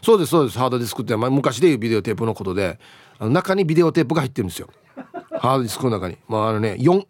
[0.00, 0.58] そうですそうです。
[0.58, 2.78] ハードディスクって、まあ、昔でいうビデオテープのことで
[3.18, 4.70] あの中にビデオテープが入ってるんですよ。
[5.32, 6.16] ハードディスクの中に。
[6.28, 7.04] まああのね 4,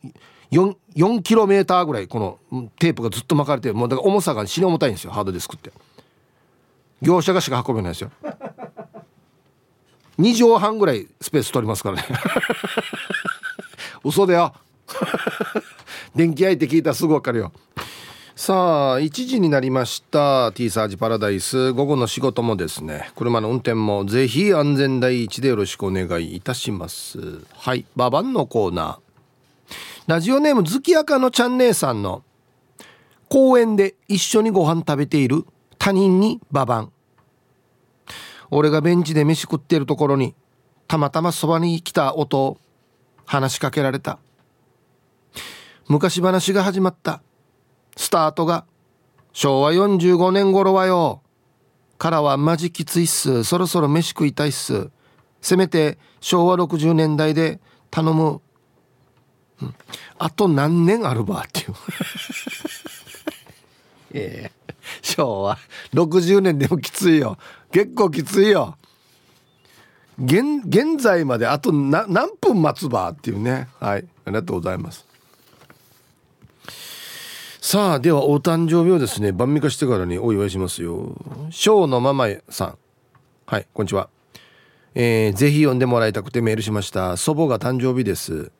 [0.50, 5.72] 4, 4キロメーターぐらいこのテープがずっと巻かれてもうだから重さが死に重たいんですよハードディスクって。
[7.02, 8.10] 業者がしか運べないですよ。
[10.18, 12.04] 2畳半ぐらいスペース取りますからね。
[14.04, 14.52] 嘘だよ。
[16.14, 17.52] 電気屋って聞いたらすぐ分かるよ。
[18.34, 20.52] さあ1時になりました。
[20.52, 21.72] T サージパラダイス。
[21.72, 23.10] 午後の仕事もですね。
[23.16, 27.44] 車の運転もぜひ安全第一でよろしくお願いいたします。
[27.54, 29.07] はいババンのコーナー。
[30.08, 32.24] ラジオネーム月赤のちゃん姉さんの
[33.28, 35.44] 公園で一緒にご飯食べている
[35.78, 36.92] 他人にババン。
[38.50, 40.34] 俺がベンチで飯食ってるところに
[40.86, 42.58] たまたまそばに来た音を
[43.26, 44.18] 話しかけられた。
[45.88, 47.20] 昔話が始まった。
[47.94, 48.64] スタートが
[49.34, 51.20] 昭和45年頃はよ。
[51.98, 53.44] からはマジきついっす。
[53.44, 54.88] そろそろ飯食いたいっす。
[55.42, 58.40] せめて昭和60年代で頼む、
[60.18, 61.74] あと何年あるばっていう。
[64.14, 64.58] ええ
[65.02, 65.58] 昭和。
[65.94, 67.36] 60年でもきついよ。
[67.70, 68.76] 結構きついよ。
[70.18, 72.08] 現現在まであと何
[72.40, 73.68] 分待つばっていうね。
[73.78, 74.06] はい。
[74.24, 75.06] ありがとうございます。
[77.60, 81.14] さあではお誕生日をですね晩味化してからにお祝いしますよ。
[81.50, 82.78] 小のママさん。
[83.46, 84.08] はいこんにちは。
[84.94, 87.16] えー、ぜひ読んでもらいたくてメールしました。
[87.16, 88.50] 祖母が誕生日です。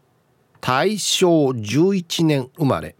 [0.61, 2.97] 大正11年生まれ。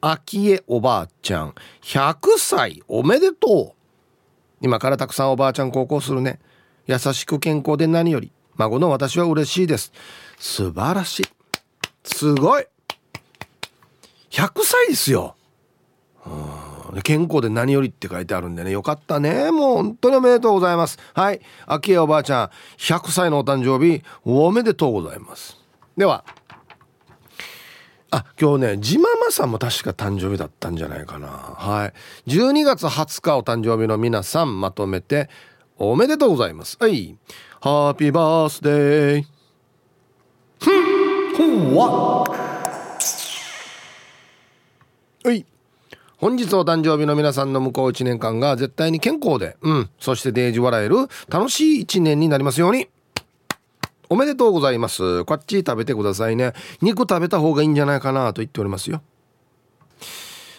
[0.00, 1.54] 昭恵おばあちゃん。
[1.82, 3.84] 100歳おめでとう。
[4.60, 6.40] 今からたくさんおばあちゃん高校するね。
[6.86, 8.32] 優しく健康で何より。
[8.56, 9.92] 孫の私は嬉しいです。
[10.38, 11.24] 素晴らしい。
[12.04, 12.66] すごい。
[14.30, 15.36] 100歳ですよ。
[17.02, 18.70] 健康で何よりって書いてあるんでね。
[18.70, 19.50] よかったね。
[19.50, 20.98] もう本当におめでとうございます。
[21.14, 21.40] はい。
[21.66, 22.50] 秋江おばあちゃん。
[22.78, 25.58] 100歳のお誕生日おめでとうございます。
[25.96, 26.24] では
[28.14, 31.26] あ今日ねジママさんも確か誕生日だったんじゃないかな。
[31.26, 32.30] はい。
[32.30, 35.28] 12月20日お誕生日の皆さんまとめて
[35.78, 36.76] おめでとうございます。
[36.78, 37.18] はい。
[37.60, 39.24] ハッピーバースデー
[40.60, 42.24] ふんほわ
[45.24, 45.44] はい。
[46.16, 52.86] 本日お誕生日の皆さんの向こう1年間が絶対に健康で、うん、そしてデージ笑える楽しい1年になりますように。
[54.14, 55.24] おめでとうございます。
[55.24, 56.52] こっち食べてくださいね。
[56.80, 59.02] 肉食べた方がいいんじゃないかなと言っておりますよ。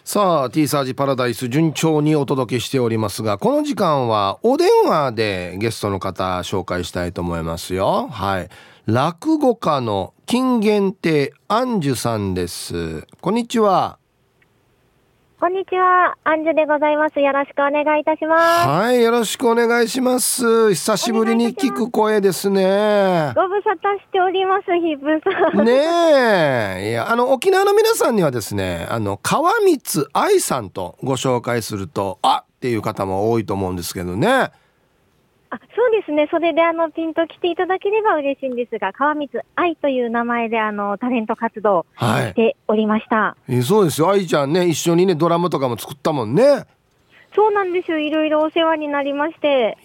[0.04, 8.10] さあ、T サージパラダイス順調にお届けしておりますが、この時間はお電話でゲストの方紹介したいと思いますよ。
[8.12, 8.50] はい。
[8.88, 13.08] 落語家の金限定アンジュさんです。
[13.22, 14.00] こんにちは。
[15.38, 17.20] こんにちは、アンジュでございます。
[17.20, 18.68] よろしくお願いいたします。
[18.70, 20.74] はい、よろしくお願いします。
[20.74, 23.34] 久しぶりに聞く声ですね。
[23.36, 25.20] ご無沙汰しております、ヒブ
[25.54, 25.66] さん。
[25.66, 25.74] ね
[26.86, 34.52] え、いや、あの沖縄の皆さんにはですね、あの川光愛さんとご紹介すると、あっていう方も多いと思うんですけどね。
[35.56, 43.16] あそうですね、それであのピンと来ていただければ嬉しいんですが、川光愛という名前であのタレント活動しておりました。
[43.16, 46.66] はい、えそうですよ、愛ちゃんね、一緒にね、ドラマとかも作ったもんね。
[47.36, 49.78] そうなんですよ、いろいろお世話になりまして、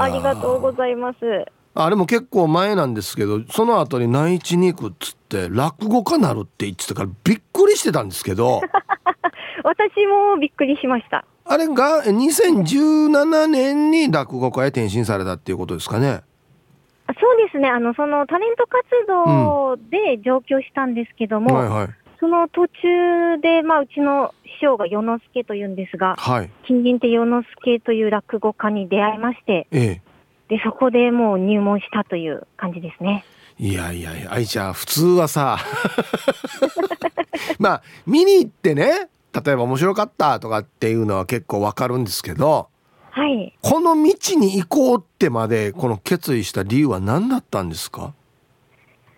[0.00, 1.18] ありがとうございます。
[1.76, 8.60] あれも結構前なんですけどその後に内地に行くっつって落語家なるって言ってたからびっくりしてたんですけど
[9.64, 16.22] 私もびっくりしましたあれが2017年に落語家へ転身されたっていうことですかね。
[17.06, 17.68] そうですね。
[17.68, 30.02] あの、そのタレント活動で上京したんですけども、うんはいはい、その途中で、まあ、うちの師匠が与之助というんですが、はい、金銀手与之助という落語家に出会いまして、ええ、
[30.48, 33.24] で、そこでもう入門したという感じですね。
[33.58, 35.58] いやいやいや、愛ちゃん、普通はさ、
[37.60, 42.68] まあ、見に行ってね、例えば面白かったとかっていうのは結構わかるんですけど、
[43.10, 48.14] はい、この道に行こうってまでこの決意した理由は何だったんですか？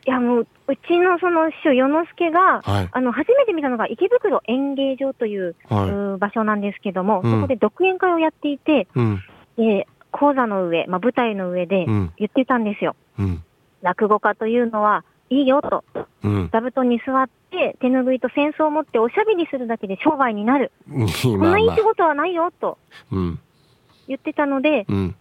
[0.06, 9.22] いやもううちのその師匠与之助が、はい、あの初めて見たのが池袋演芸場というはい、う場所なんですけども、うん、そこで独演会をやっていて、うん、
[9.56, 12.94] で講座の上、まあ、舞台の上で言ってたんですよ。
[13.18, 13.42] うん、
[13.82, 15.84] 落語家というのはいいよと、
[16.22, 20.72] うん、座布団に座って手拭いと扇子を持っておしゃべりするだけで商売になる。
[20.88, 20.94] こ
[21.36, 22.78] んないい仕事はないよと。
[23.10, 25.14] 言ってたので、うん、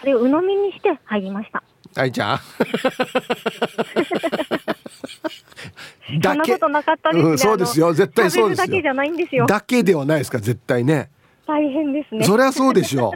[0.00, 1.62] それを鵜呑みにして入りました。
[1.94, 2.38] 愛ちゃん
[6.22, 7.30] そんなことなかったです、ね。
[7.30, 7.92] うん、そうですよ。
[7.92, 9.46] 絶対そうですだけじゃないんですよ。
[9.46, 11.10] だけではないですか絶対ね。
[11.46, 12.24] 大変ですね。
[12.24, 13.12] そりゃそうでしょ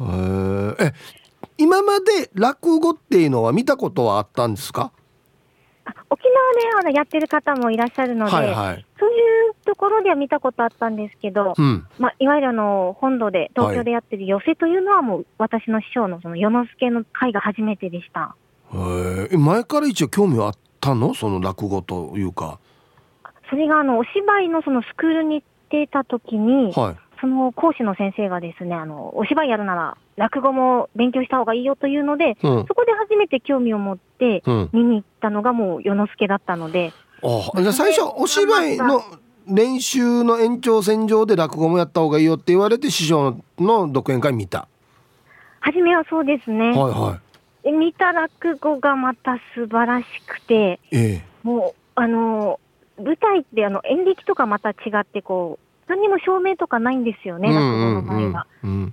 [0.00, 0.04] う
[0.80, 0.92] え
[1.56, 4.92] 今まで落語っていうのは見たことはあったんですか？
[6.10, 18.34] 沖縄で、ね、やってる方もいらっしゃるので、はいはい、そういうところでは見たことあったんですけど、うん、まあ、いわゆるあの本土で、東京でやってる寄せというのは、もう私の師匠のその与之助の会が初めてでした。
[18.72, 21.14] へ前から一応興味はあったの？
[21.14, 22.58] その落語というか。
[23.50, 34.13] それがあのお芝居のそのスクールに行っていた時に、はい、その講師の先生がですね、あのお芝居やるなら落語も勉強した方がいいよというので、うん、そこで初めて興味を持って
[34.72, 36.92] 見に行ったのがもう与之助だったので。
[37.22, 39.02] あじゃ最初お芝居の
[39.46, 44.68] 練習の延長線上で落語もやった方がいいよって言われて師匠の独演会見た。
[45.60, 47.20] 初めはそうですね、はいは
[47.64, 52.60] い、見た落語がまた素晴らしくて、ええ、もうあの
[52.98, 58.46] 舞台ってあの演劇とかまた違ってこう何にも照明とかないんですよね、落語の場合は。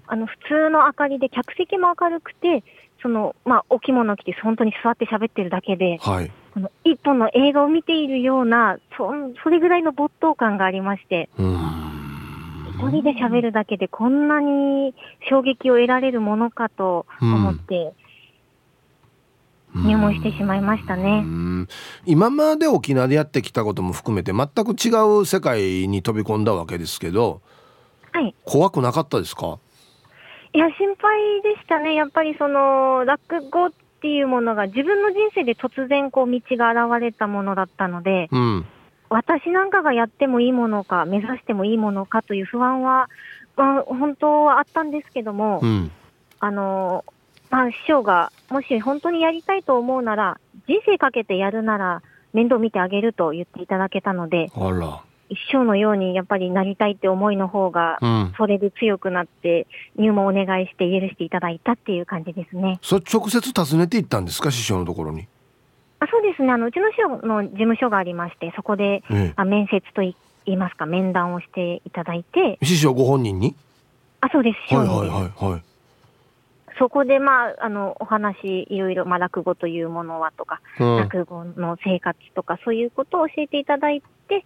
[0.07, 2.63] あの普通の明かりで客席も明るくて
[3.01, 9.11] その、まあ、お着物着て本当に座って喋ってるだけで、はい、この一本の映画を見ているようなそ
[9.43, 11.29] それぐらいの没頭感がありまして。
[12.73, 14.95] 一人で喋るだけでこんなに
[15.29, 17.93] 衝撃を得られるものかと思って、
[19.75, 21.23] 入門してしまいましたね。
[22.07, 24.89] 今まで沖縄でやってきたことも含めて全く違
[25.19, 27.41] う世界に飛び込んだわけですけど、
[28.13, 29.59] はい、怖くなかったですか？
[30.53, 31.95] いや心配でしたね。
[31.95, 33.71] やっぱりその落語っ
[34.01, 38.65] ていうものが自分の人生で突然こう道が現れたものだったので、うん、
[39.09, 43.09] 私なんかがやってもいいものか目指してもいいものかという不安は、
[43.55, 45.91] まあ、本当はあったんですけども、うん、
[46.39, 47.05] あの
[47.51, 52.01] まあ、師匠がもし本当にやりたいと思うなら、人生かけてやるなら
[52.33, 54.49] 面倒見てあげると言っていただけたので、
[55.31, 57.97] 一生のようにやっぱりなりたいって思いの方が、
[58.35, 59.65] それで強くなって、
[59.95, 62.79] 入門お願いして許していただいたっていう感じですね。
[62.81, 65.27] そ直接訪ねていったんですか、師匠のところに。
[65.99, 70.15] あそうですねあの、うちの師匠の事務所がありまして、そこで、ええ、あ面接とい
[70.45, 72.57] いますか、面談をしていただいて。
[72.61, 73.55] 師匠ご本人に？
[74.19, 75.63] あそうです、はいはいはいはい。
[76.77, 84.43] そこで、まあ、あの、お話、いろいろ、まあ、落語というものはとか、うん、落語の生活とか、そういうことを教えていただいて、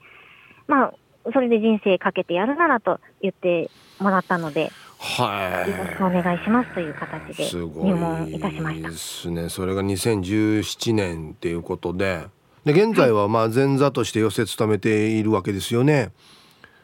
[0.68, 0.94] まあ、
[1.34, 5.70] それで人生かけてやるならと言ってもらったので、はい。
[5.70, 8.90] よろしくお願いしますという形で入門いたしました。
[8.90, 9.50] ですね。
[9.50, 12.28] それが2017年っていうことで、
[12.66, 16.12] で現在はまあ前座として寄せ務めているわけですよね。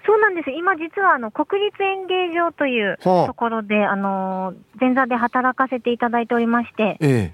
[0.06, 0.52] そうなんです。
[0.52, 7.34] 今実はあの国立演芸場というところで、はあ、あの前座で働かせていただいておりまして、え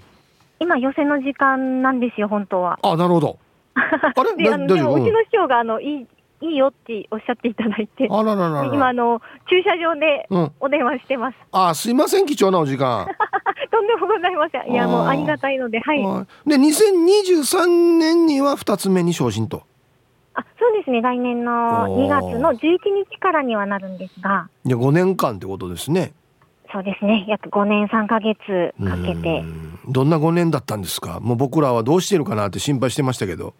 [0.60, 2.78] 今寄せの時間なんですよ本当は。
[2.82, 3.38] あ、なるほど。
[3.74, 3.80] あ
[4.24, 4.36] れ？
[4.42, 6.06] であのでもうちの師匠があのいい
[6.40, 9.20] いいよっておっしゃっていただいて、あららら今あの
[9.50, 10.28] 駐車場で
[10.60, 11.34] お電話してます。
[11.52, 13.06] うん、あ、すいません貴重なお時間。
[13.70, 14.72] とんでもございません。
[14.72, 15.98] いやもうありがたいので、はい。
[16.48, 19.62] で2023年には二つ目に昇進と。
[20.34, 22.58] あそうですね、来年の2月の11
[23.10, 24.48] 日からにはなるんですが。
[24.64, 26.12] いや、5年間ってことですね。
[26.72, 28.36] そうですね、約5年3か月
[28.84, 29.42] かけて。
[29.88, 33.54] どんな5年だったんですか、もう僕らはどうしてるかなって心配してましたけど。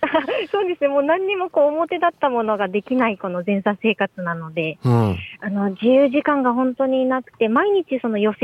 [0.50, 8.40] そうですね、もう何にもこう表だったものができないこの前座生活なので、うん、あの自由時間が本当になくて、毎日その寄席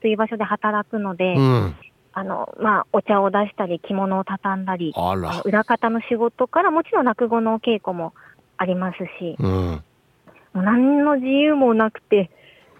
[0.00, 1.74] という場所で働くので、うん、
[2.12, 4.94] あの、まあ、お茶を出したり、着物を畳んだり、
[5.44, 8.14] 裏方の仕事からもちろん落語の稽古も
[8.56, 9.82] ありますし、うん、
[10.52, 12.30] もう何の自由もなくて、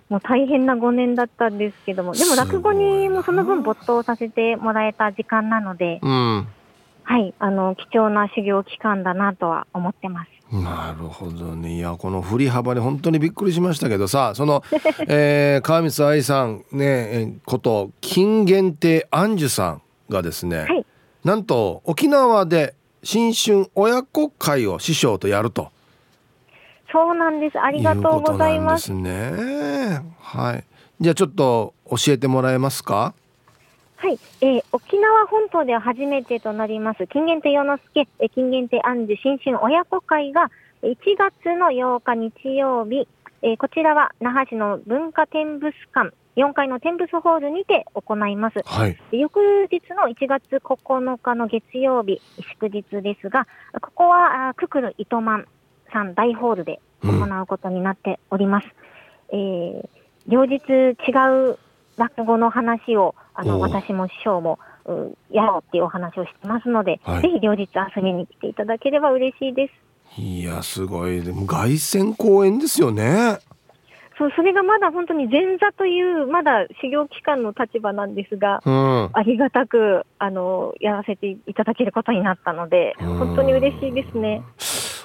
[0.09, 6.47] もう大変な5年だったんですけども、でも落語にもその分没頭させてもらえた時間なので、うん、
[7.05, 10.31] はい、あの、貴重な修行期間だなとは思ってます。
[10.53, 11.77] なるほどね。
[11.77, 14.63] いやこの振り幅に本当にびっくりしましたけどさその、
[15.09, 20.87] えー、川光愛さんねこと金限定アンジュさんがですね、はい、
[21.25, 25.71] なんと沖縄で新春親子会を師匠とやると。
[26.93, 27.59] そうなんです。
[27.59, 30.01] ありがとうございますね。
[30.21, 30.65] はい。
[31.01, 33.15] じゃあちょっと教えてもらえますか？
[34.05, 40.51] はい、えー、沖縄本島では初めてとなります金元亭与之助、え金元亭安寿新春親子会が
[40.83, 43.09] 1月の8日日曜日、
[43.41, 48.61] えー、こちらは那覇市の文化展物館4階の天仏ホールにて行います。
[48.67, 49.39] はい、翌
[49.71, 52.21] 日の1月9日の月曜日、
[52.61, 53.47] 祝日ですが、
[53.81, 55.47] ここはククル糸満
[55.91, 58.67] さん大ホールで行うことになっております。
[59.33, 59.89] うん、えー、
[60.27, 60.93] 両日違
[61.53, 61.59] う
[61.97, 64.59] 落語の話を、あの、私も師匠も、
[65.31, 70.21] やろうっていうお話をしてますので、はい、ぜひ両日遊びに来ていただければ嬉しいです。
[70.21, 71.23] いや、すごい。
[71.23, 73.39] でも凱旋公演ですよね。
[74.17, 84.43] そう、それがまだ本当に前座という、まだ修行期間の立場なんですが、うん、ありがたく、あの、やらせていただけることになったので、本当に嬉しいですね。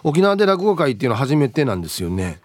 [0.04, 2.40] 沖縄で落語会っていうのは初めてなんですよね。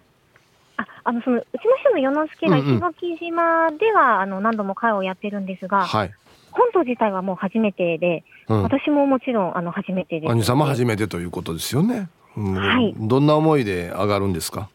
[1.05, 6.12] あ、あの、その、うちの人の与之助が石垣島では、あの、何度も会をやってるんですが、はい。
[6.55, 10.34] 本島自体はもう初めてで、うん、私ももちろんあの初めてです、ね。
[10.34, 12.09] 兄さんも初めてということですよね。
[12.36, 12.94] うん、はい。
[12.96, 14.68] どんな思いで上がるんですか？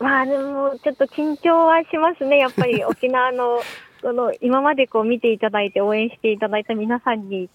[0.00, 2.38] まあでもちょっと緊張はしますね。
[2.38, 3.60] やっぱり 沖縄の
[4.00, 7.48] その今までこう見ていただいて応援していただいた皆さんに、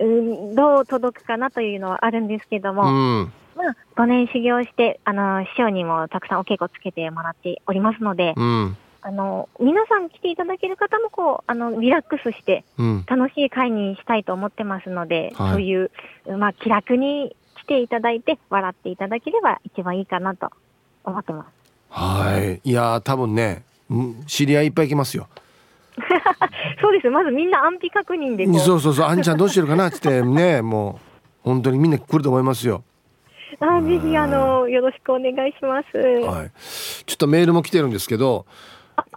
[0.00, 2.82] うん、どう届くかなというのはあるんですけども。
[2.82, 12.64] うんまあ、5年修行して、あの、師匠にもたくさんお稽古つけてもらっておりますので、うん、あの、皆さん来ていただける方も、こう、あの、リラックスして、
[13.06, 15.90] 楽しい会にしたいと思ってますので、うん、そういう、
[16.38, 20.50] まあ、気楽に来ていただいて、笑っていただければ一番いいかなと
[21.04, 21.62] 思ってます。
[21.90, 22.60] はい。
[22.68, 23.64] いや多分ね、
[24.26, 25.28] 知り合いいっぱい来ますよ。
[26.80, 27.10] そうです。
[27.10, 28.46] まずみんな安否確認で。
[28.58, 29.06] そうそうそう。
[29.06, 31.00] あんちゃんどうしてるかなってね、も
[31.44, 32.82] う、本当にみんな来ると思いますよ。
[33.64, 35.96] あぜひあのよろしくお願いします。
[35.96, 36.50] はい。
[37.06, 38.44] ちょっとメールも来てるんですけど、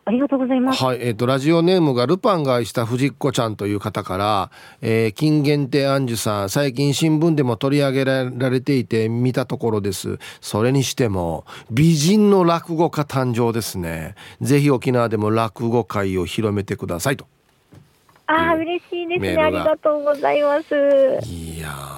[0.08, 0.84] ありがとうございます。
[0.84, 10.20] はい、えっ、ー、とラジオネームがルパンが愛した藤子ちゃんという方から、えー、金限定アンジュさん、最近新聞でも取り上げられていて見たところです。
[10.42, 14.14] それにしても美人の落語家誕生ですね。
[14.42, 17.26] ぜひ沖縄でも落語会を広めてくださいと。
[18.28, 19.38] ああ、嬉しいですね。
[19.42, 21.28] ありがとうございます。
[21.28, 21.95] いや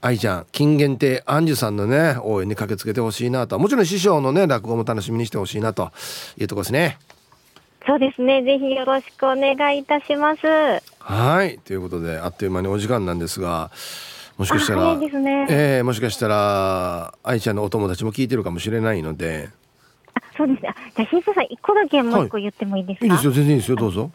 [0.00, 3.58] 愛ちゃん金限定アンジュさんのね応援に駆けつけてほしいなと。
[3.58, 5.90] もちろん師匠のね落語も楽しみにしてほしいなと
[6.36, 6.98] いうとこですね。
[7.84, 8.42] そうですね。
[8.44, 10.46] ぜひよろしくお願いいたします。
[11.00, 11.58] はい。
[11.58, 13.72] ということであっという間にお時間なんですが
[14.36, 19.57] もしかしたら、ね、えー、もしかしたら愛ちゃんのお友達も聞いてるかもしれないのであ
[20.38, 20.74] そうですね。
[20.96, 23.32] じゃあ新さん一個だけもう一個言ってもいいですか、はい、いいですよ。
[23.32, 23.76] 全然いいですよ。
[23.76, 24.10] どうぞ。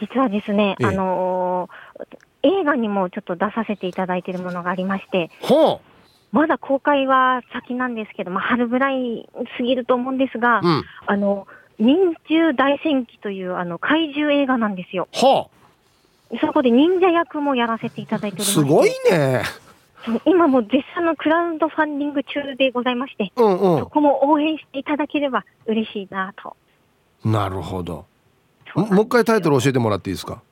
[0.00, 5.88] 実はですね、ええ、あのー映画にもちょっと出させていただいているものがありまして、はあ、
[6.32, 11.46] まだ公開は先なんですけど、まあ、春ぐらい過ぎると思うんですが、うん、あの、
[11.78, 15.08] 忍獣大戦記というあの怪獣映画なんですよ。
[15.12, 15.48] は
[16.32, 18.52] あ、そこで忍者役もやらせていただいております。
[18.52, 19.42] すごいね。
[20.24, 26.56] 今も絶賛のクラウドファンディング中でございまして、うんうん、そこも応援していただければ嬉しいなと。
[27.24, 28.06] なるほど。
[28.74, 30.42] もう一回タイトル教えてもらっていいですか？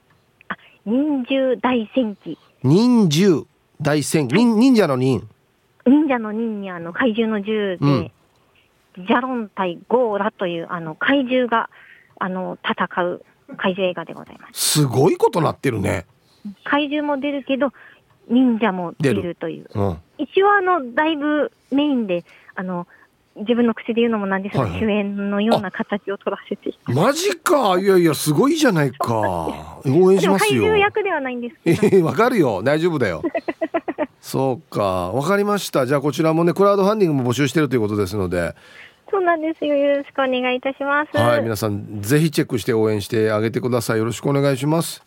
[0.84, 2.38] 忍獣大戦記。
[2.62, 3.46] 忍獣
[3.80, 4.34] 大戦記。
[4.34, 5.28] 忍忍者の忍。
[5.86, 8.12] 忍者の忍にあの怪獣の獣で、
[8.98, 11.70] うん、ジャロン対ゴーラというあの怪獣が
[12.18, 13.22] あの戦う
[13.56, 14.80] 怪獣映画でございます。
[14.80, 16.06] すごいことなってるね。
[16.64, 17.72] 怪獣も出るけど
[18.28, 19.68] 忍者も出るという。
[19.74, 22.24] うん、一応あのだいぶメインで
[22.54, 22.86] あの
[23.36, 27.78] 自分の口で言うのもなんですが、はいはい、主演のような形を取らせてマジか。
[27.78, 29.80] いやいやすごいじゃないか。
[29.86, 30.62] 応援しますよ。
[30.62, 32.62] 俳優役ではないんです わかるよ。
[32.62, 33.22] 大丈夫だよ。
[34.20, 35.12] そうか。
[35.12, 35.86] わかりました。
[35.86, 38.54] じゃあこちらもねクラウドファンディングも募集してるということですので。
[39.10, 39.74] そうなんですよ。
[39.74, 41.16] よろしくお願いいたします。
[41.16, 41.42] はい。
[41.42, 43.98] 皆さんぜひチェックして応援してあげてください。
[43.98, 45.04] よろしくお願いします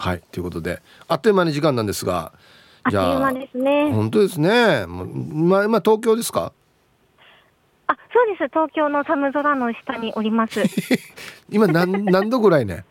[0.00, 2.32] はいということであっという間に時間なんですが
[2.90, 3.32] じゃあ
[3.92, 4.86] 本当ですね。
[4.86, 6.52] まあ今東京ですか？
[7.86, 8.48] あそうです。
[8.48, 10.62] 東京の寒空の下におります。
[11.50, 12.84] 今何何度ぐらいね？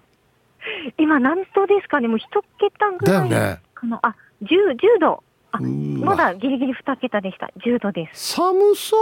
[0.99, 2.07] 今何度ですかね？
[2.07, 2.27] もう一
[2.59, 3.59] 桁ぐらいね、
[4.03, 5.23] あ十十度。
[5.51, 7.49] あまだギリギリ二桁でした。
[7.65, 8.35] 十度です。
[8.35, 8.99] 寒そう。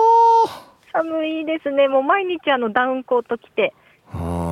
[0.93, 1.89] 寒いですね。
[1.89, 3.74] もう毎日あのダウンコート着て。
[4.10, 4.47] はあ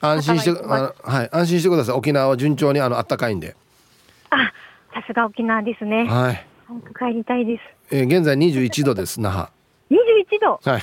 [0.00, 3.56] 安心してあはい安心してください沖縄は順調にあの暖かいんで
[4.30, 4.52] あ
[4.94, 6.46] さすが沖縄ですねはい
[6.98, 9.48] 帰りたいですえー、現在二十一度です那覇
[9.90, 10.60] 21度？
[10.68, 10.82] はい。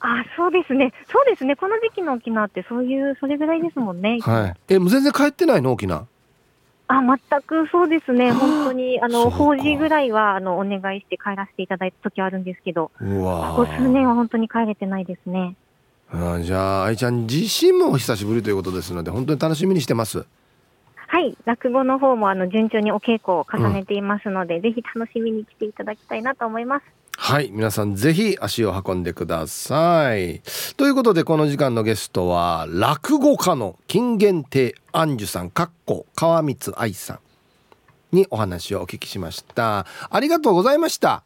[0.00, 0.92] あ、そうですね。
[1.12, 1.56] そうですね。
[1.56, 4.18] この時期の沖縄ってそういう、それぐらいですもんね。
[4.22, 4.74] はい。
[4.74, 5.72] え、もう全然帰ってないの？
[5.72, 6.06] 沖縄
[6.88, 8.32] あ、全くそうですね。
[8.32, 13.04] 本当に、あの、法事ぐらいは、あの、お願いして帰らせていただいた時あるんですけど、こ
[13.56, 15.56] こ数年は本当に帰れてないですね。
[16.12, 20.26] あじゃあ、愛ちゃん自身もお久しぶりということですので、本当に楽しみにしてます。
[21.14, 26.84] はい、落語の方もあの順調にお稽古を重ねていますので、うん、ぜひ楽しみに来ていただきたいなと思います。
[27.16, 27.50] はい。
[27.52, 30.42] 皆さんぜひ足を運んでください。
[30.76, 37.18] ということでこの時間のゲストは落語家の金言亭安寿さんかっこ川光愛さん
[38.10, 39.86] にお話をお聞きしました。
[40.10, 41.22] ありがとうございました。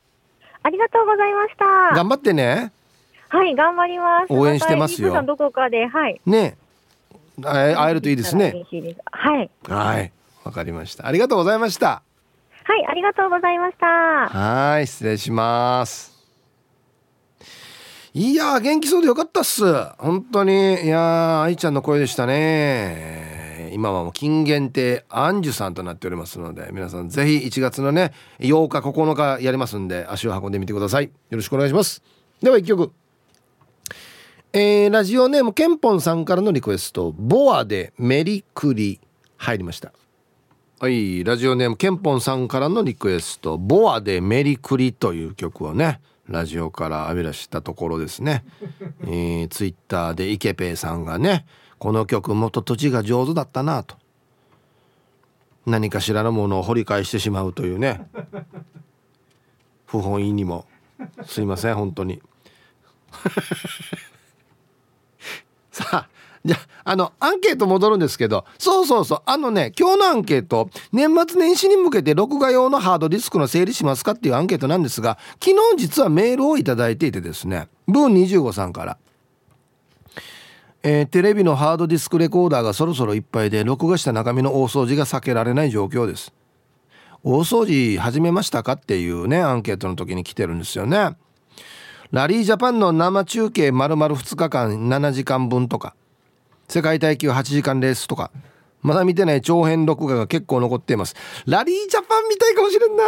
[0.62, 1.96] ありがとうございました。
[1.96, 2.72] 頑張ってね
[3.28, 6.56] はい頑張ります応援してますよどこかではいね
[7.42, 8.64] 会えるといいですね
[9.12, 10.12] はいはい
[10.44, 12.02] わかりましたありがとうございました
[12.68, 13.86] はい、ありがとうございました。
[13.86, 16.18] はい、失礼します。
[18.12, 19.64] いや元気そうでよかったっす。
[19.96, 20.84] 本当に。
[20.84, 23.70] いや愛ちゃんの声でしたね。
[23.72, 31.04] 今はもう金言亭アンジュさんとなっておりますので、皆さんぜひ1月のね、8日、9日やりますんで、足を運んでみてください。
[31.04, 32.02] よろしくお願いします。
[32.42, 32.92] では1曲。
[34.54, 38.98] えー、ラジオネームケンポンさんからのリクエスト、ボアでメリクリ
[39.36, 39.92] 入りました。
[40.80, 48.44] はいラジオネームケンポンさんからのリクエスト「ボアでメリクリ」という曲をねラジオから浴び出したところですね、
[49.02, 51.46] えー、ツイッターでイケペイさんがね
[51.78, 53.96] この曲もっと土地が上手だったなと。
[55.66, 58.06] 何かしらのものを掘り返してしまうというね。
[59.84, 60.64] 不本意にも。
[61.26, 62.22] すいません本当に。
[65.78, 66.08] さあ
[66.44, 78.98] じゃあのアンケート戻るんですけどそうそうそうあのね今日のアンケート年末年始に向けて録画用のハードディスクの整理しますかっていうアンケートなんですが昨日実はメールを頂いていてですねブーン25さんから。
[80.84, 86.32] えー、テレビのハードディスクレコーダーがそろそろいっぱいで録画した中身の大掃除が避けられない状況です。
[87.24, 91.16] 大掃除始めましたかっていうねアンケートの時に来てるんですよね。
[92.10, 95.94] ラリージャパンの生中継丸々2日間7時間分とか。
[96.66, 98.30] 世界耐久8時間レースとか。
[98.80, 101.14] まだ見てない長編録画が結構残っています。
[101.44, 103.04] ラリージャパン見たいかもしれんな。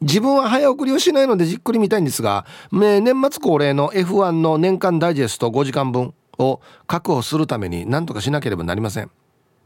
[0.00, 9.10] 自分は早送りをしないのでじっくり見たいんですが年末恒例の F1 の年間ダイジェスト5時間分を確保するために何とかしなければなりません。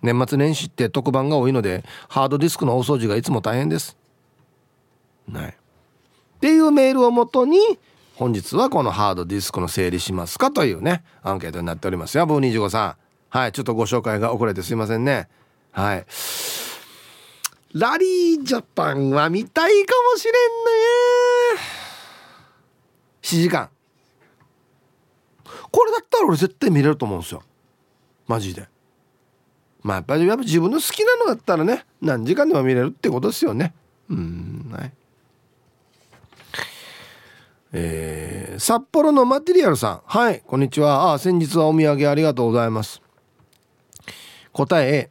[0.02, 3.96] 年末年始って特番が多いのでハードディスクの大掃除がいつも大変です。
[5.26, 5.56] ない。
[6.36, 7.58] っていうメールをもとに
[8.14, 12.26] 本日はこのハードディスクの整理しますかというねアンケートになっておりますよ。
[12.26, 12.96] ブー25さん。
[13.28, 15.28] はいちょっとご紹介が遅れてすいませんね。
[15.72, 16.06] はい。
[17.74, 20.40] ラリージャパンは見たいかもしれんね。
[23.22, 23.68] 7時間。
[25.70, 27.42] これだったら俺絶対見れると思うんですよ。
[28.26, 28.68] マジで。
[29.82, 33.74] まあやっぱり自分の好きなのだったらね何時間でも見れるってことですよね。
[34.08, 34.92] うんはい。
[37.72, 40.02] えー、札幌のマテリアルさん。
[40.06, 41.12] はいこんにちは。
[41.12, 43.02] あ先日はお土産ありがとうございます。
[44.52, 45.10] 答え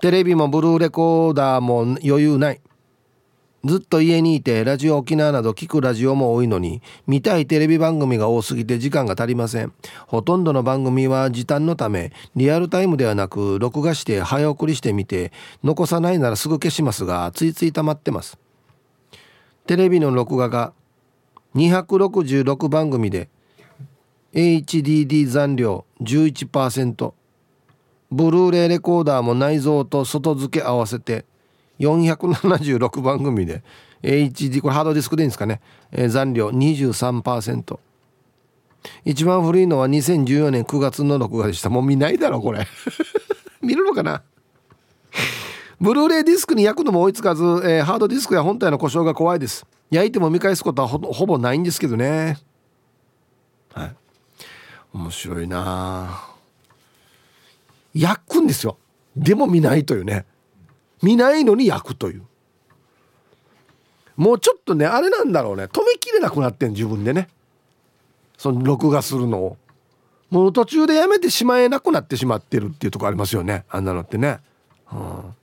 [0.00, 2.60] テレビもブルーレコーダーも余裕ない。
[3.64, 9.72] ずっと家にいてラジオ沖縄など聞くラジオも多いのに見たいテレビ番組が多すぎて時間が足りません。
[10.06, 15.32] ほとんどの番組は時短のためリアルタイムではなく録画して早送りしてみて
[15.64, 18.38] 残さないならすぐ消しますがついつい溜まってます。
[19.66, 20.74] テレビの録画が
[21.56, 23.28] 266番組で
[24.34, 27.12] HDD 残量11%
[28.12, 31.24] ブルーレイレコーダーも内蔵と外付け合わせて
[31.80, 33.62] 476番組で
[34.02, 37.78] HD これハードディスクでいいんですかね、え、残量23%
[39.04, 41.70] 一番古いのは2014年9月の録画でした。
[41.70, 42.66] もう見ないだろこれ。
[43.60, 44.22] 見るのかな？
[45.80, 49.66] ブルーレイディスクに焼くのも追いつかず、えー、ハードディスクや本体の故障が怖いです。
[49.90, 52.38] 焼いても見返すことはほぼないんですけどね。
[53.72, 53.96] はい。
[54.94, 56.24] 面白いな。
[57.94, 58.78] 焼くんですよ。
[59.16, 60.24] でも見ないというね。
[61.02, 62.22] 見ないのに焼くという。
[64.16, 65.64] もうちょっとねあれなんだろうね。
[65.64, 67.28] 止めきれなくなってん自分でね。
[68.38, 69.56] その録画するのを。
[70.30, 73.64] もう途中でやめてしまえなくなってしまってるっていうとこありますよね。
[73.68, 74.40] あんなのってね、
[74.92, 75.34] うん、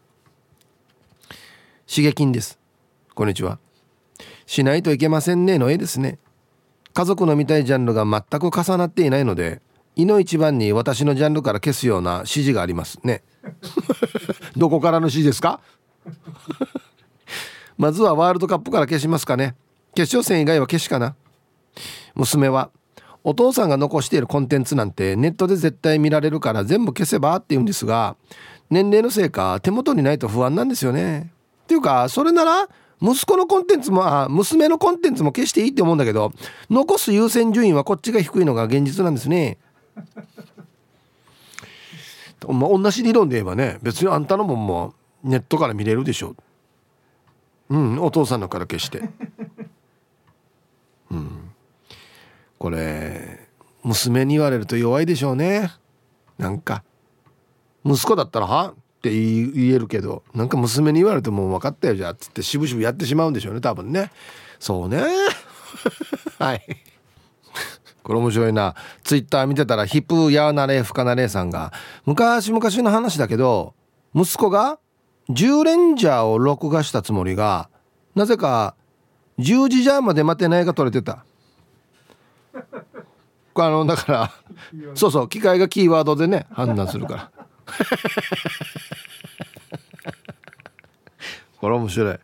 [1.96, 2.58] 刺激です。
[3.14, 3.60] こんにちは。
[4.48, 6.18] しないといけませんねの絵ですね。
[6.92, 9.62] 家族の見たいジャンルが全く重なっていないので
[9.96, 13.22] いの一番に私のジャンルから消すような指示がありますね。
[14.58, 15.60] どこからの指示ですか？
[17.78, 19.56] まずはワールドカップから消しますかね。
[19.94, 21.16] 決勝戦以外は消しかな。
[22.16, 22.72] 娘は
[23.24, 28.16] お父さんが残しているコンテンツなんてネットで絶対見られるから全部消せばって言うんですが
[28.72, 31.32] 年齢のせいか手元にないと不安なんですよね。
[31.64, 32.68] っていうかそれなら
[33.02, 36.32] 息子のコンテンツもあ娘のコンテンツも消していいって思うんだけど
[36.70, 39.58] 残す優先順位はこっちが低いのが現実なんですね。
[42.46, 44.94] まあ、同じ理論で言えばね別にあんたのもんも
[45.24, 46.36] ネットから見れるでしょ。
[47.70, 49.10] うんお父さんのから消して。
[51.12, 51.52] うん。
[52.60, 53.48] これ
[53.84, 55.72] 娘に言われると弱いでしょうね。
[56.38, 56.84] なんか。
[57.86, 58.74] 息子だったら「は?」
[59.04, 64.12] って言えるけどなんか娘に言われてもう分かったよじゃあっつって渋々やってしまうんでしょうね多分ね。
[64.60, 65.04] そうね。
[66.40, 66.62] はい。
[68.02, 68.76] これ面白いな。
[69.04, 71.74] ツイッター見てたらヒップヤーナレーフカナレーさんが
[72.06, 73.74] 昔々の話だけど
[74.16, 74.80] 息子が
[75.30, 77.70] 10レンジャーを録画したつもりが
[78.16, 78.76] なぜか
[79.38, 81.26] 10時ジャーまで待てないが取れてた。
[83.56, 84.32] あのだから
[84.96, 87.43] そうそう機械がキーワードでね判断するから。
[91.58, 92.20] これ面白い。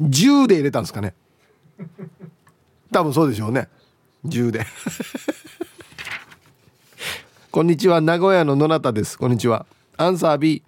[0.00, 1.14] 10で入れたんですかね。
[2.92, 3.68] 多分そうでしょうね。
[4.24, 4.66] 10で。
[7.50, 8.00] こんにちは。
[8.00, 9.18] 名古屋の野中です。
[9.18, 9.66] こんにちは。
[9.96, 10.62] アンサー B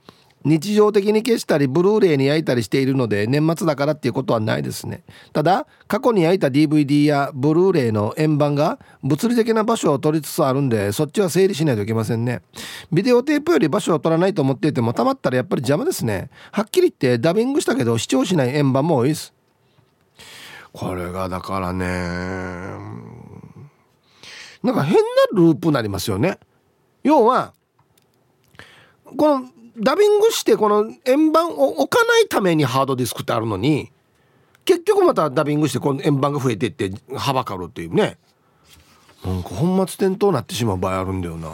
[0.45, 5.03] 日常的に消したりブルーレイに焼いたりしているので年末だからっていうことはないですね。
[5.32, 12.43] ただ過去に焼いた DVD やブルーレイの円盤が物理的な場所を取りつつあるんでそっちは整理しないといけませんね。
[12.93, 16.30] ビデオテープより場所を取らないと思っていてもたまったらやっぱり邪魔ですね。
[16.51, 19.32] はっきり言ってダビングしたけど視聴しない円盤も多いです。
[20.72, 21.86] これがだからね
[24.62, 25.01] なんか変な
[25.34, 26.38] ループになりますよね。
[27.03, 27.53] 要は
[29.16, 33.91] このダビングしてこの円盤を置かないためにハードディスクってあるのに
[34.64, 38.18] 結局またダビングしてこの円盤が増えていってはばかるっていうね。
[39.25, 41.49] なんか本末転倒になってしまう場合あるんだよな。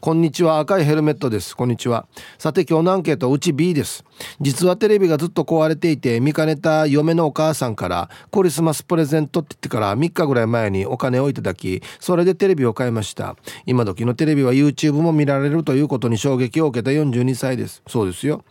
[0.00, 1.56] こんにちは赤いヘルメットです。
[1.56, 2.08] こんにちは。
[2.36, 4.04] さて今日のアンケートうち B です。
[4.40, 13.36] 実はテレビがずっと壊れていて見かねた嫁のお母さんからクリスマスプレゼントって言ってから3日ぐらい前にお金をいただきそれでテレビを買いました。
[13.66, 17.84] 今時のテレビは YouTube も見られるということに衝撃を受けた42歳です。
[17.86, 18.44] そうですよ。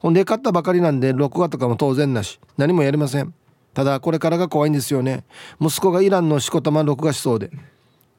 [0.00, 2.40] ほんで買ったばかりなんで録画とかも当然なし。
[2.56, 3.34] 何もやりません。
[3.74, 5.24] ただこれからが怖いんですよね。
[5.60, 7.50] 息子がイランのしこたま録画しそうで。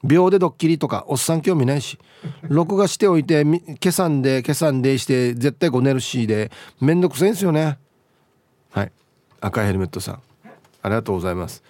[0.04, 1.98] 秒でドッキリとかおっさん興味ないし
[2.42, 3.44] 録画しておいて
[3.82, 7.78] 消さんで消さんでして絶対ごねるしでめんどくさいんですよね。
[8.70, 8.92] はい。
[9.40, 10.22] 赤いヘルメットさん。
[10.82, 11.62] ありがとうございます。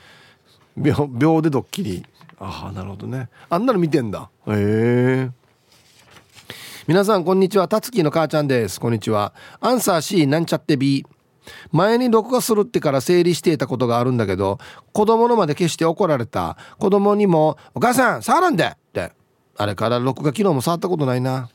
[0.76, 2.05] 秒秒でドッキリ。
[2.39, 3.28] ああなるほどね。
[3.49, 4.28] あんなの見てんだ。
[4.49, 5.30] へえ。
[6.87, 7.68] 皆さんこんにちは。
[7.68, 8.80] たつきの母ちゃんです。
[8.80, 9.32] こんにちは。
[9.61, 11.07] アンサー C なんちゃって B
[11.72, 14.59] 前に録画するってから整理していたことがあるんだけど
[14.92, 16.57] 子供のまで消して怒られた。
[16.78, 19.12] 子供にも「お母さん触らんで!」って。
[19.57, 21.49] あれから録画機能も触ったことないな。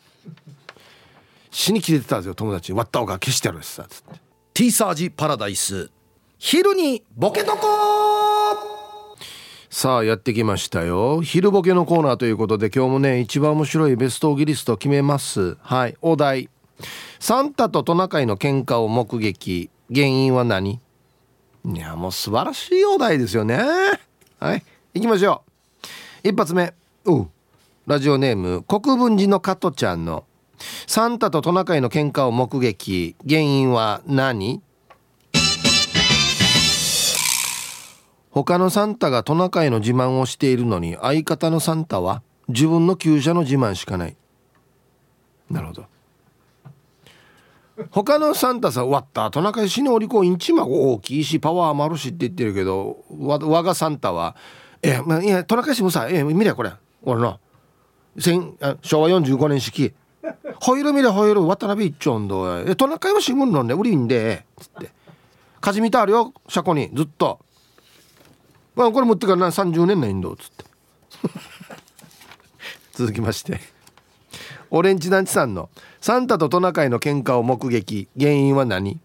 [1.51, 4.19] 死に切れてたんですよ友達に割った方が消してやるしさつって。
[4.53, 5.89] ティーサージパラダイス。
[6.37, 7.67] 昼にボケとこ
[9.69, 11.21] さあやってきましたよ。
[11.21, 15.57] 昼ボケのコーナーということで今日もね一番面白いベストギリスト決めます。
[15.61, 16.49] はいお題。
[17.19, 20.79] サンタとトナカイの喧嘩を目撃原因は何？
[21.65, 23.57] いやもう素晴らしいお題ですよね。
[24.39, 24.63] はい
[24.93, 25.43] 行きましょ
[26.23, 26.29] う。
[26.29, 26.73] 一発目。
[27.05, 27.25] う。
[27.87, 30.25] ラジオネーム国分寺の加トちゃんの。
[30.87, 33.15] サンタとトナカイの喧嘩を目撃。
[33.27, 34.61] 原因は何？
[38.31, 44.15] 他のサンタがトナカイの自慢をしているのに相方のサンタは自分の厩舎の自慢しかない。
[45.49, 45.85] なるほど。
[47.91, 54.35] 他のサンタさん終わったトナカイ死におりこインチマ大きいしパワーもあるしって言ってるけどわ我がサンタは
[54.81, 56.71] 「えまあ、いやトナカイしもさえ見りゃこれ。
[57.03, 57.39] 俺の。
[58.17, 59.93] 昭和45年式。
[60.61, 64.91] ホイール見りゃホイール渡辺一丁んどえトナカイは死ぬのね売りんで」つって
[65.61, 67.39] 「火事見てあるよ車庫にずっと」
[68.75, 70.65] まあこれ持ってからな30年ないんだ」つって。
[72.93, 73.78] 続きまして。
[74.71, 75.69] オレンジ団地さんの
[76.01, 78.07] 「サンタとトナカイの喧嘩を目撃。
[78.17, 78.99] 原因は何?」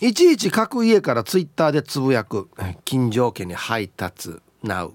[0.00, 2.48] いちいち各家からツイッターでつぶやく。
[2.84, 4.40] 近所家に配達。
[4.64, 4.94] なう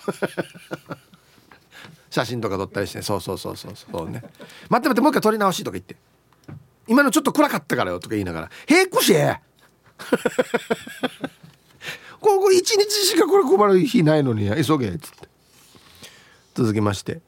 [2.10, 3.02] 写真とか撮ったりして。
[3.02, 4.22] そうそうそうそうそうね。
[4.70, 5.96] 待って待ってもう一回撮り直しとか言って。
[6.88, 9.38] 今のちょっと暗かったからよとか言いながら「へえくしえ!
[12.18, 14.48] 」ここ一日しかこれ配る日ないのに。
[14.64, 14.88] 急げ。
[14.88, 15.29] っつって。
[16.54, 17.20] 続きまして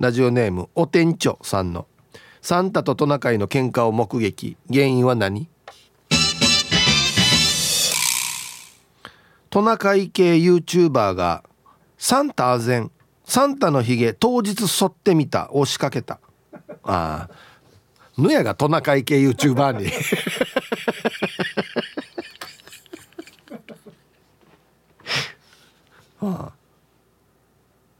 [0.00, 1.86] ラジオネームお店長さんの
[2.40, 4.56] 「サンタとトナカイの喧嘩を目撃。
[4.72, 5.48] 原因は何?」
[9.50, 11.44] トナカイ系 YouTuber が
[11.98, 12.90] 「サンタあぜん
[13.24, 16.18] サンタのひげ当日剃ってみた」を仕掛けた。
[16.82, 17.34] ああ。
[18.16, 19.90] ぬやがトナカイ系 YouTuber に。
[26.20, 26.63] はあ、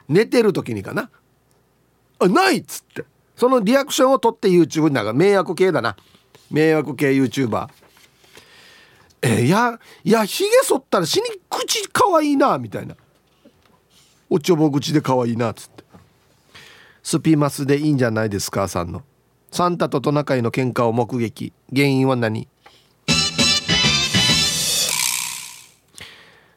[0.09, 1.11] 寝てる時にかな。
[2.19, 3.05] あないっつって。
[3.37, 5.97] そのリアクションを取って YouTube になんか迷惑系だな。
[6.51, 7.69] 迷惑系 YouTuber
[9.23, 12.95] えー、いやいやひげ剃ったら死に口かわいいなみたいな。
[14.29, 15.85] おちょぼ口でかわいいなっつって。
[17.03, 19.03] スピマスでいいんじゃないですかさんの。
[19.51, 21.53] サンタとトナカイの喧嘩を目撃。
[21.75, 22.49] 原因は何？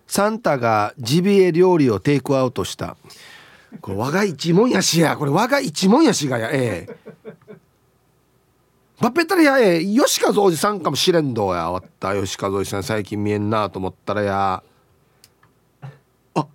[0.07, 2.97] サンタがジビエ料理をテイクアウトした。
[3.81, 5.17] これ我が一門やしや。
[5.17, 6.49] これ我が一門やしがや。
[6.51, 6.97] ええ。
[8.99, 9.59] バペったらや。
[9.59, 11.71] え吉和おじさんかもしれんどや。
[11.71, 12.15] わった。
[12.15, 14.63] 吉和おじさん最近見えんなと思ったらや。
[16.35, 16.47] あ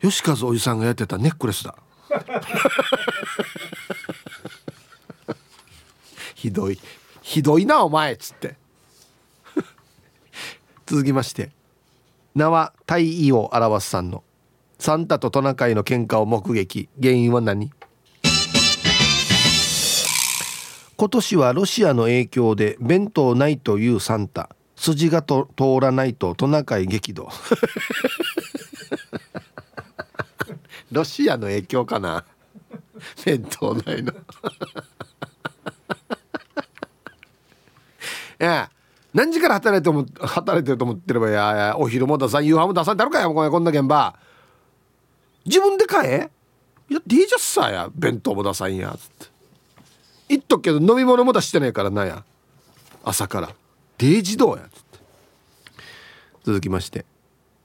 [0.00, 1.74] 吉和おじさんがやってたネックレスだ。
[6.34, 6.78] ひどい。
[7.22, 8.56] ひどいなお前っつって。
[10.86, 11.50] 続きまして。
[12.34, 14.24] 名は大意を表すさんの。
[14.82, 16.88] サンタとトナカイの喧嘩を目撃。
[17.00, 17.70] 原因は何？
[20.96, 24.48] 今年はロシアの影響で弁当ないというサンタ。
[24.74, 27.28] 筋がと通らないとトナカイ激怒。
[30.90, 32.24] ロシアの影響かな？
[33.24, 34.10] 弁当ないの。
[34.10, 34.14] い
[38.42, 38.68] や
[39.14, 44.18] 何時から働いても働いてると思ってればややお昼も出さん夕飯も出さんってあるかよこんな現場。
[45.44, 46.30] 自分で買え？
[46.88, 47.90] いや DJ じゃさや。
[47.94, 48.96] 弁当も出さんや。
[48.98, 49.26] つって。
[50.28, 52.24] 言っとくけど飲み物も出してないからなや。
[53.02, 53.54] 朝から。
[53.98, 54.62] デイジどうや。
[54.72, 54.98] つって。
[56.44, 57.04] 続きまして。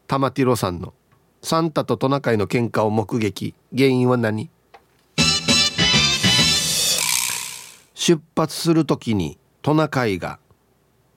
[0.08, 0.94] 玉ティロさんの
[1.44, 3.54] 「サンタとトナカイの喧嘩を目撃。
[3.76, 4.50] 原因は何?」
[7.94, 10.40] 出発する時にトナカイが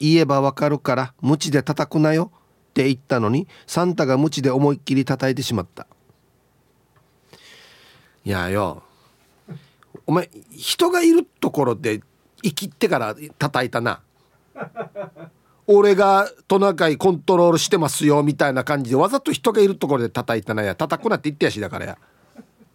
[0.00, 2.32] 言えばわかるから無知で叩くなよ
[2.70, 5.86] って言ったのにサンタが無知で思いっきり叩いてしまった。
[8.24, 8.82] いやよ
[10.06, 12.00] お前人がいるところで
[12.42, 14.00] 生きってから叩いたな。
[15.66, 20.74] 俺がトナカイコントロールしてますよみたいな感じでわざと人がいるところで叩いたなや。
[20.74, 21.98] 叩くなって言ってやしだからや。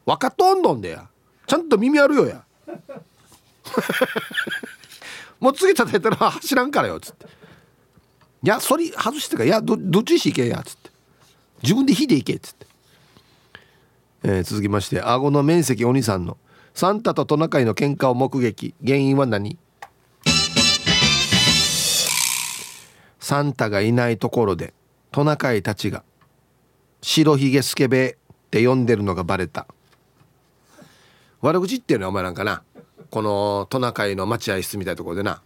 [0.05, 1.07] 分かっとんどんでや。
[1.45, 2.45] ちゃんと耳あるよや。
[5.39, 7.25] もう次叩いたら走らんからよ」っつって
[8.43, 10.91] 「いやそれ外してからいやどどっちにし行けや」っつって
[11.61, 12.67] 「自分で火で行け」っつって、
[14.28, 16.39] えー、続きまして顎の面積お兄さんの
[16.73, 18.73] 「サンタとトナカイの喧嘩を目撃。
[18.84, 19.59] 原因は何?」
[23.19, 24.73] サンタがいないところで
[25.11, 26.03] トナカイたちが
[27.03, 29.67] 「白ひげスケベ」って呼んでるのがバレた。
[31.41, 32.63] 悪口言ってるのお前なんかな？
[33.11, 35.43] このトナカイの待合室みたいなところでな。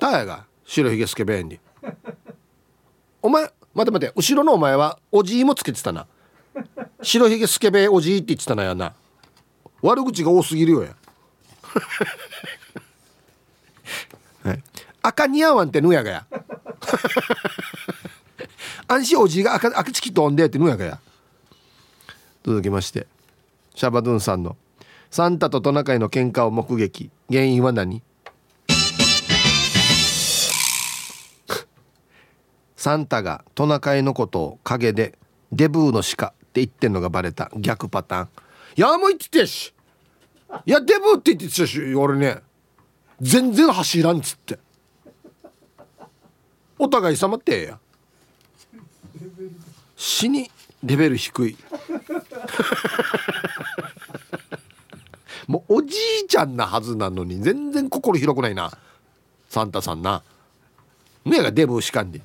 [0.00, 1.60] タヤが白ひげスケベに。
[3.22, 6.08] お前待て待て後ろのお前はおじいもつけてたな。
[7.02, 8.94] 白ひげスケベおじいって言ってたなやな。
[9.82, 10.94] 悪口が多すぎるよや。
[14.44, 14.62] はい、
[15.02, 16.26] 赤似合わんってぬやがや。
[18.86, 21.00] 安心おじいが赤赤チキ飛んでってぬやがや。
[22.44, 23.06] 続きまして
[23.74, 24.56] シャバドゥンさんの
[25.10, 27.10] サンタとトナカイの喧嘩を目撃。
[27.28, 28.02] 原因は何？
[32.76, 35.18] サンタがトナカイのことを陰で
[35.50, 36.32] デブーの鹿。
[36.52, 38.28] って言ってんのがバレた逆パターン
[38.76, 39.72] いやもう言っててし。
[40.66, 42.42] いやデブって言ってたし俺ね。
[43.22, 44.58] 全然走らんっつって。
[46.78, 47.78] お互い様ってや
[49.96, 50.50] 死に
[50.84, 51.56] レベル低い。
[55.46, 58.70] もうおじいちゃんなはずなのに全然心広くないな。
[59.48, 60.22] サンタさんな。
[61.24, 62.20] ねえがデブしかんで。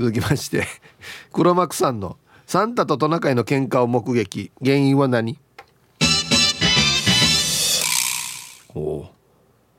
[0.00, 0.66] 続きまして
[1.30, 4.50] 黒幕さんのサンタとトナカイの喧嘩を目撃。
[4.64, 5.38] 原因は何？
[8.74, 9.06] お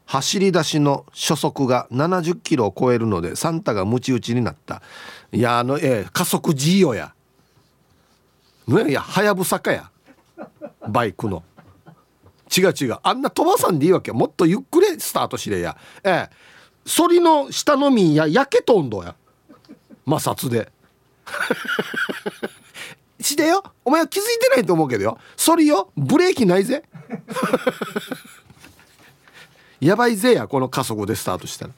[0.05, 4.83] 走り出しの初速が70キロを超えるのでサンタがムチ打ちになった。
[5.31, 7.15] いやあのええ加速 G よや。
[8.67, 9.89] ねいやはやぶさかや。
[10.87, 11.43] バイクの。
[12.55, 12.97] 違う違う。
[13.01, 15.75] あんな飛ばさんでいいわけもっとゆっくりスタートしれや。
[16.03, 16.29] ええ。
[16.85, 19.15] 反りの下のみや焼けとんどや。
[20.05, 20.71] 摩擦で。
[23.21, 23.63] してよ。
[23.85, 25.17] お前は気づいてないと思うけどよ。
[25.37, 25.91] それよ。
[25.95, 26.83] ブレーキないぜ。
[29.79, 31.73] やばいぜやこの加速でスタートしたら。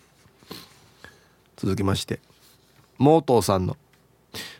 [1.57, 2.19] 続きまして。
[2.97, 3.77] モートーさんの。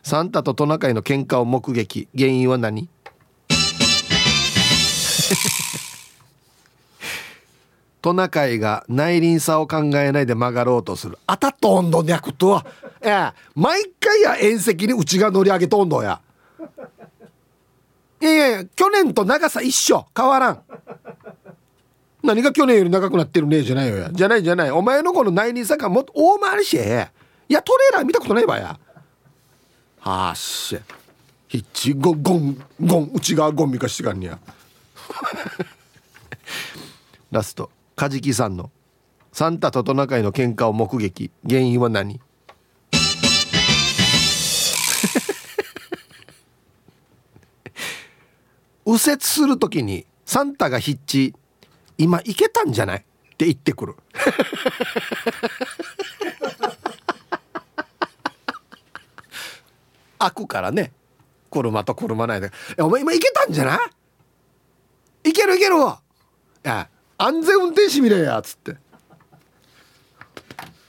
[0.02, 2.08] サンタとトナカイの喧嘩を目撃。
[2.16, 2.88] 原因は何？
[8.04, 11.16] トナカイが内輪差を考えないで曲がろうとする。
[11.26, 12.66] あたっと温度脈とは
[13.00, 16.20] ええ毎回や縁石にうちが乗り上げとんどや。
[18.20, 20.04] いやいや去年と長さ一緒。
[20.14, 20.62] 変わらん。
[22.22, 23.96] 何が去年より長くなってるねじゃないよ。
[23.96, 24.70] やじゃないじゃない。
[24.70, 27.10] お前のこの内輪差がもっと大回りしいや
[27.62, 28.78] トレーラー見たことないばや。
[30.00, 30.78] はっし
[31.48, 34.38] ひっちゴゴンゴン内側ゴンミかしてかんにや。
[37.30, 37.70] ラスト。
[37.96, 38.70] カジキさんの。
[39.32, 41.30] サンタとトナカイの喧嘩を目撃。
[41.48, 42.20] 原因は何？
[48.86, 51.34] 右折する時にサンタがヒッチ
[51.96, 52.98] 今行けたんじゃない？
[52.98, 53.02] っ
[53.36, 53.94] て言ってくる。
[60.18, 60.92] 開くからね。
[61.50, 62.50] 車と車ないで
[62.82, 63.76] 「お前今行けたんじゃな
[65.24, 66.00] いいけるいけるわ
[66.64, 66.88] いや
[67.18, 68.76] 安全運転士見れや」っつって。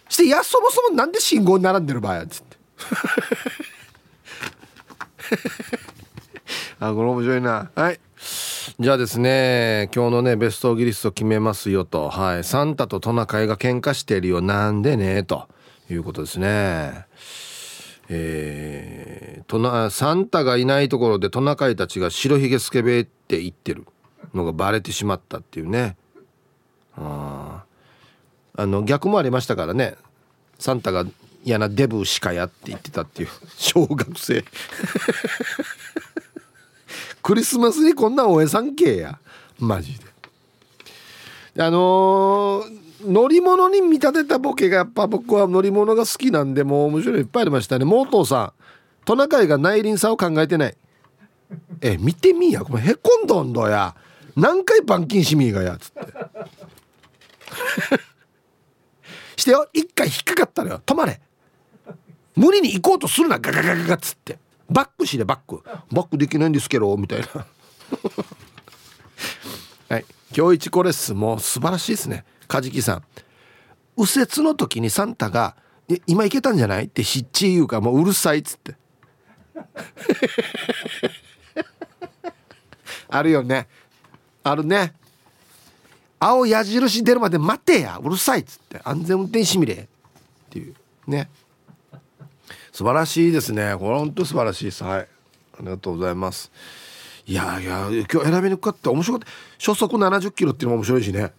[0.09, 2.57] して「いやそもそもなんで信号に並んでる場合や」っつって。
[6.79, 7.71] あこれ面白いな。
[7.75, 7.99] はい。
[8.79, 12.09] じゃあですね今日のねベストギリスト決めますよと。
[12.09, 12.43] はい。
[12.43, 14.41] サンタとトナカイが喧嘩してるよ。
[14.41, 15.47] なんでねと。
[15.89, 17.05] いうことですね。
[18.07, 23.85] えー、トナサンタがいないところでトナカイたちが白ひげスケベって言ってる
[24.33, 25.97] のがバレてしまったっていうね
[26.97, 27.63] あ
[28.57, 29.95] あの逆もありましたからね。
[30.59, 31.05] サンタが
[31.43, 33.29] 嫌なデブしかやって言ってたっていう。
[33.57, 34.43] 小学生。
[37.21, 39.19] クリスマスにこんなおえさんけや。
[39.59, 40.05] マジで。
[41.63, 47.85] あのー、乗り物に見立てたボケがやっぱ僕は乗り物が好きなんでもう面白いいっぱいありましたね。
[47.85, 48.53] モートーさん。
[49.05, 50.77] トナカイが内輪差を考えてない。
[51.81, 52.61] え見てみや。
[52.61, 53.95] これへこんどんどや。
[54.35, 55.77] 何回板金しみがや。
[55.77, 56.01] つって。
[59.37, 61.21] してよ一回引っかかったのよ止まれ
[62.35, 64.39] 無理に行こうとするなガガガガガっつって
[64.69, 67.27] バックしでバックバックできないんですけどみたいな
[69.89, 73.03] はい今日一コレッスもう素晴らしいですねカジキさん
[73.97, 75.55] 右折の時にサンタが
[76.07, 78.75] 「今行けたんじゃない?」ってひっち言うからもううるさいっつって
[83.09, 83.67] あるよね
[84.43, 84.93] あるね
[86.19, 87.99] 青矢印出るまで待てや。
[88.01, 88.81] うるさいっつって。
[88.83, 89.73] 安全運転しみれ。
[89.73, 89.87] っ
[90.49, 90.75] ていう。
[91.07, 91.29] ね。
[92.71, 93.75] 素晴らしいですね。
[93.77, 94.83] これ本当素晴らしいです。
[94.83, 94.99] はい。
[95.01, 95.07] あ
[95.61, 96.51] りがとうございます。
[97.27, 99.31] いやいや今日選びにくかった面白かった。
[99.59, 101.31] 初速70キロっていうのも面白いしね。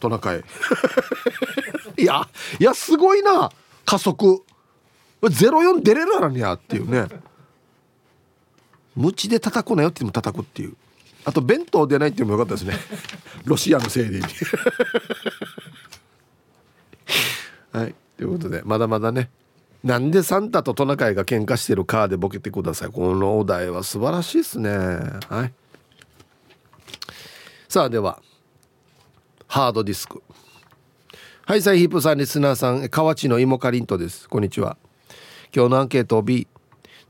[0.00, 0.44] トナカイ。
[1.98, 2.28] いや
[2.60, 3.50] いやすごいな。
[3.84, 4.44] 加速。
[5.22, 7.08] 04出れるならにやっていうね。
[8.94, 10.76] 無知で叩くなよって言っても叩くっていう。
[11.24, 12.78] あと弁当出ないっていうのもよかったですね。
[13.44, 14.20] ロシアのせいで。
[17.72, 17.94] はい。
[18.16, 19.30] ということでまだまだね。
[19.82, 22.90] なんでサンタとトナカイが喧嘩してるかでボケてください。
[22.90, 24.70] このお題は素晴らしいですね。
[25.28, 25.52] はい。
[27.68, 28.22] さあでは
[29.46, 30.22] ハードディスク。
[31.46, 34.28] はいサイヒップさんリスナーさん河内の芋かりんとです。
[34.28, 34.76] こんにちは。
[35.54, 36.48] 今日のアンケートを B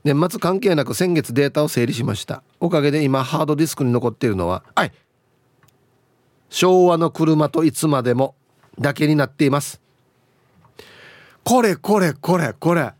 [0.05, 2.43] 年末関係なく先月データを整理しました。
[2.59, 4.91] おかげで今ハードディスクに残っているのははい
[6.49, 8.35] 昭和の車といつまでも
[8.79, 9.81] だけになっています。
[11.43, 12.93] これこれこれこれ。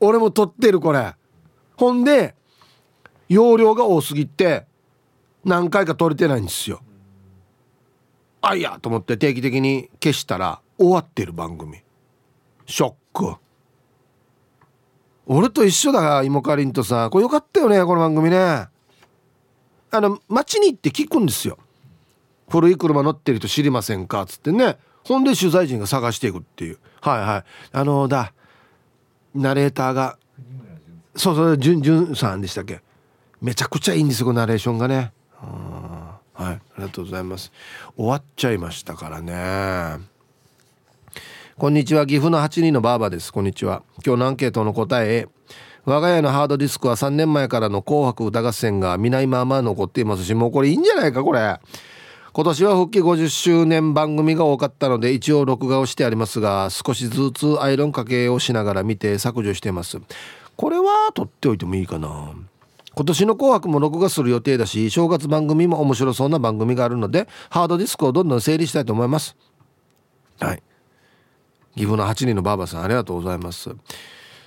[0.00, 1.14] 俺も撮ってるこれ。
[1.76, 2.34] ほんで
[3.28, 4.66] 容量が多すぎて
[5.44, 6.80] 何回か撮れてないんですよ。
[8.40, 11.78] あいやと思って定期的に消したら終わってる番組。
[12.66, 13.41] ショック。
[15.26, 17.08] 俺と一緒だ芋かりんとさ。
[17.10, 18.66] これよかったよねこの番組ね。
[19.90, 21.58] あの街に行って聞くんですよ。
[22.48, 24.78] 古い車乗ってる人知りませんかっつってね。
[25.04, 26.78] ほんで取材陣が探していくっていう。
[27.00, 27.44] はいはい。
[27.72, 28.32] あのだ
[29.34, 30.18] ナレーターが
[31.14, 32.82] そうそうじゅんじゅんさんでしたっけ。
[33.40, 35.12] めちゃくちゃいいんですよナレーションがね。
[35.40, 36.44] はい。
[36.44, 37.52] ありがとうございます。
[37.96, 40.11] 終わっちゃいましたからね。
[41.58, 42.06] こんにちは。
[42.06, 43.30] 岐阜の8人のバーバです。
[43.30, 43.82] こんにちは。
[44.04, 45.28] 今日のアンケートの答え
[45.84, 51.60] 我が家のハードディスクは3年前からの紅白歌合戦が見ないまま残っていますしもうこれいいんじゃないかこれ。
[52.32, 60.00] 今年は復帰50周年番組が多かったので一応録画をしてありますが少しずつアイロンかけをしながら見て削除しています。
[60.56, 62.32] これは撮っておいてもいいかな。
[62.94, 69.36] 今年の紅白も録画する予定だし正月番組も面白そうな番組があるのでハードディスクをどんどん整理したいと思います。
[70.40, 70.62] はい。
[71.74, 73.74] 岐阜の8人のばあばさんありがとうございます。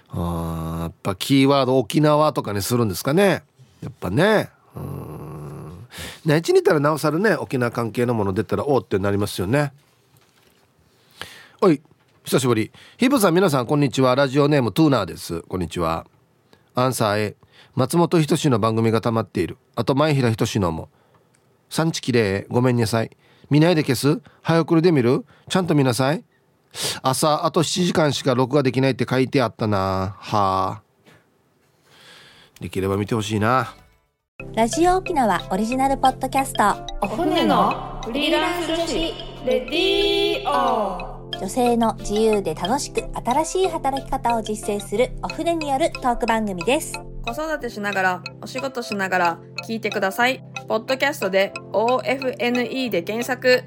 [0.09, 3.43] あやっぱキーワード沖縄とかにするんですかね。
[3.81, 4.49] やっぱね。
[4.75, 5.87] うん。
[6.25, 9.73] 内地にいたらなおさらね沖縄関係のもの出たらおおってなりますよね。
[11.61, 11.81] おい
[12.23, 12.71] 久しぶり。
[12.97, 14.15] ヒブさん皆さんこんにちは。
[14.15, 15.41] ラジオネームトゥーナーです。
[15.41, 16.05] こんにちは。
[16.75, 17.35] アンサー A
[17.75, 19.57] 松本人志の番組が溜まっている。
[19.75, 20.89] あと前平人志のも。
[21.69, 22.53] 産地きれい。
[22.53, 23.11] ごめんなさい。
[23.49, 24.21] 見ないで消す。
[24.41, 25.25] 早送りで見る。
[25.49, 26.23] ちゃんと見なさい。
[27.01, 30.15] 朝あと7時間しか録画できないって書いてあったな。
[30.19, 30.81] はあ。
[32.59, 33.75] できれば見てほしいな。
[34.53, 36.63] ラジオ沖縄オリジナルポッドキャスト。
[37.01, 38.93] お船のフリーランス女子
[39.45, 46.93] レディオ女性の自由で楽しく新しい働き方を実践するお船によるトーク番組です。
[47.25, 50.43] 子育てしながらお仕事しながら聞いてください。
[50.67, 53.63] ポッドキャストで OFNE で検索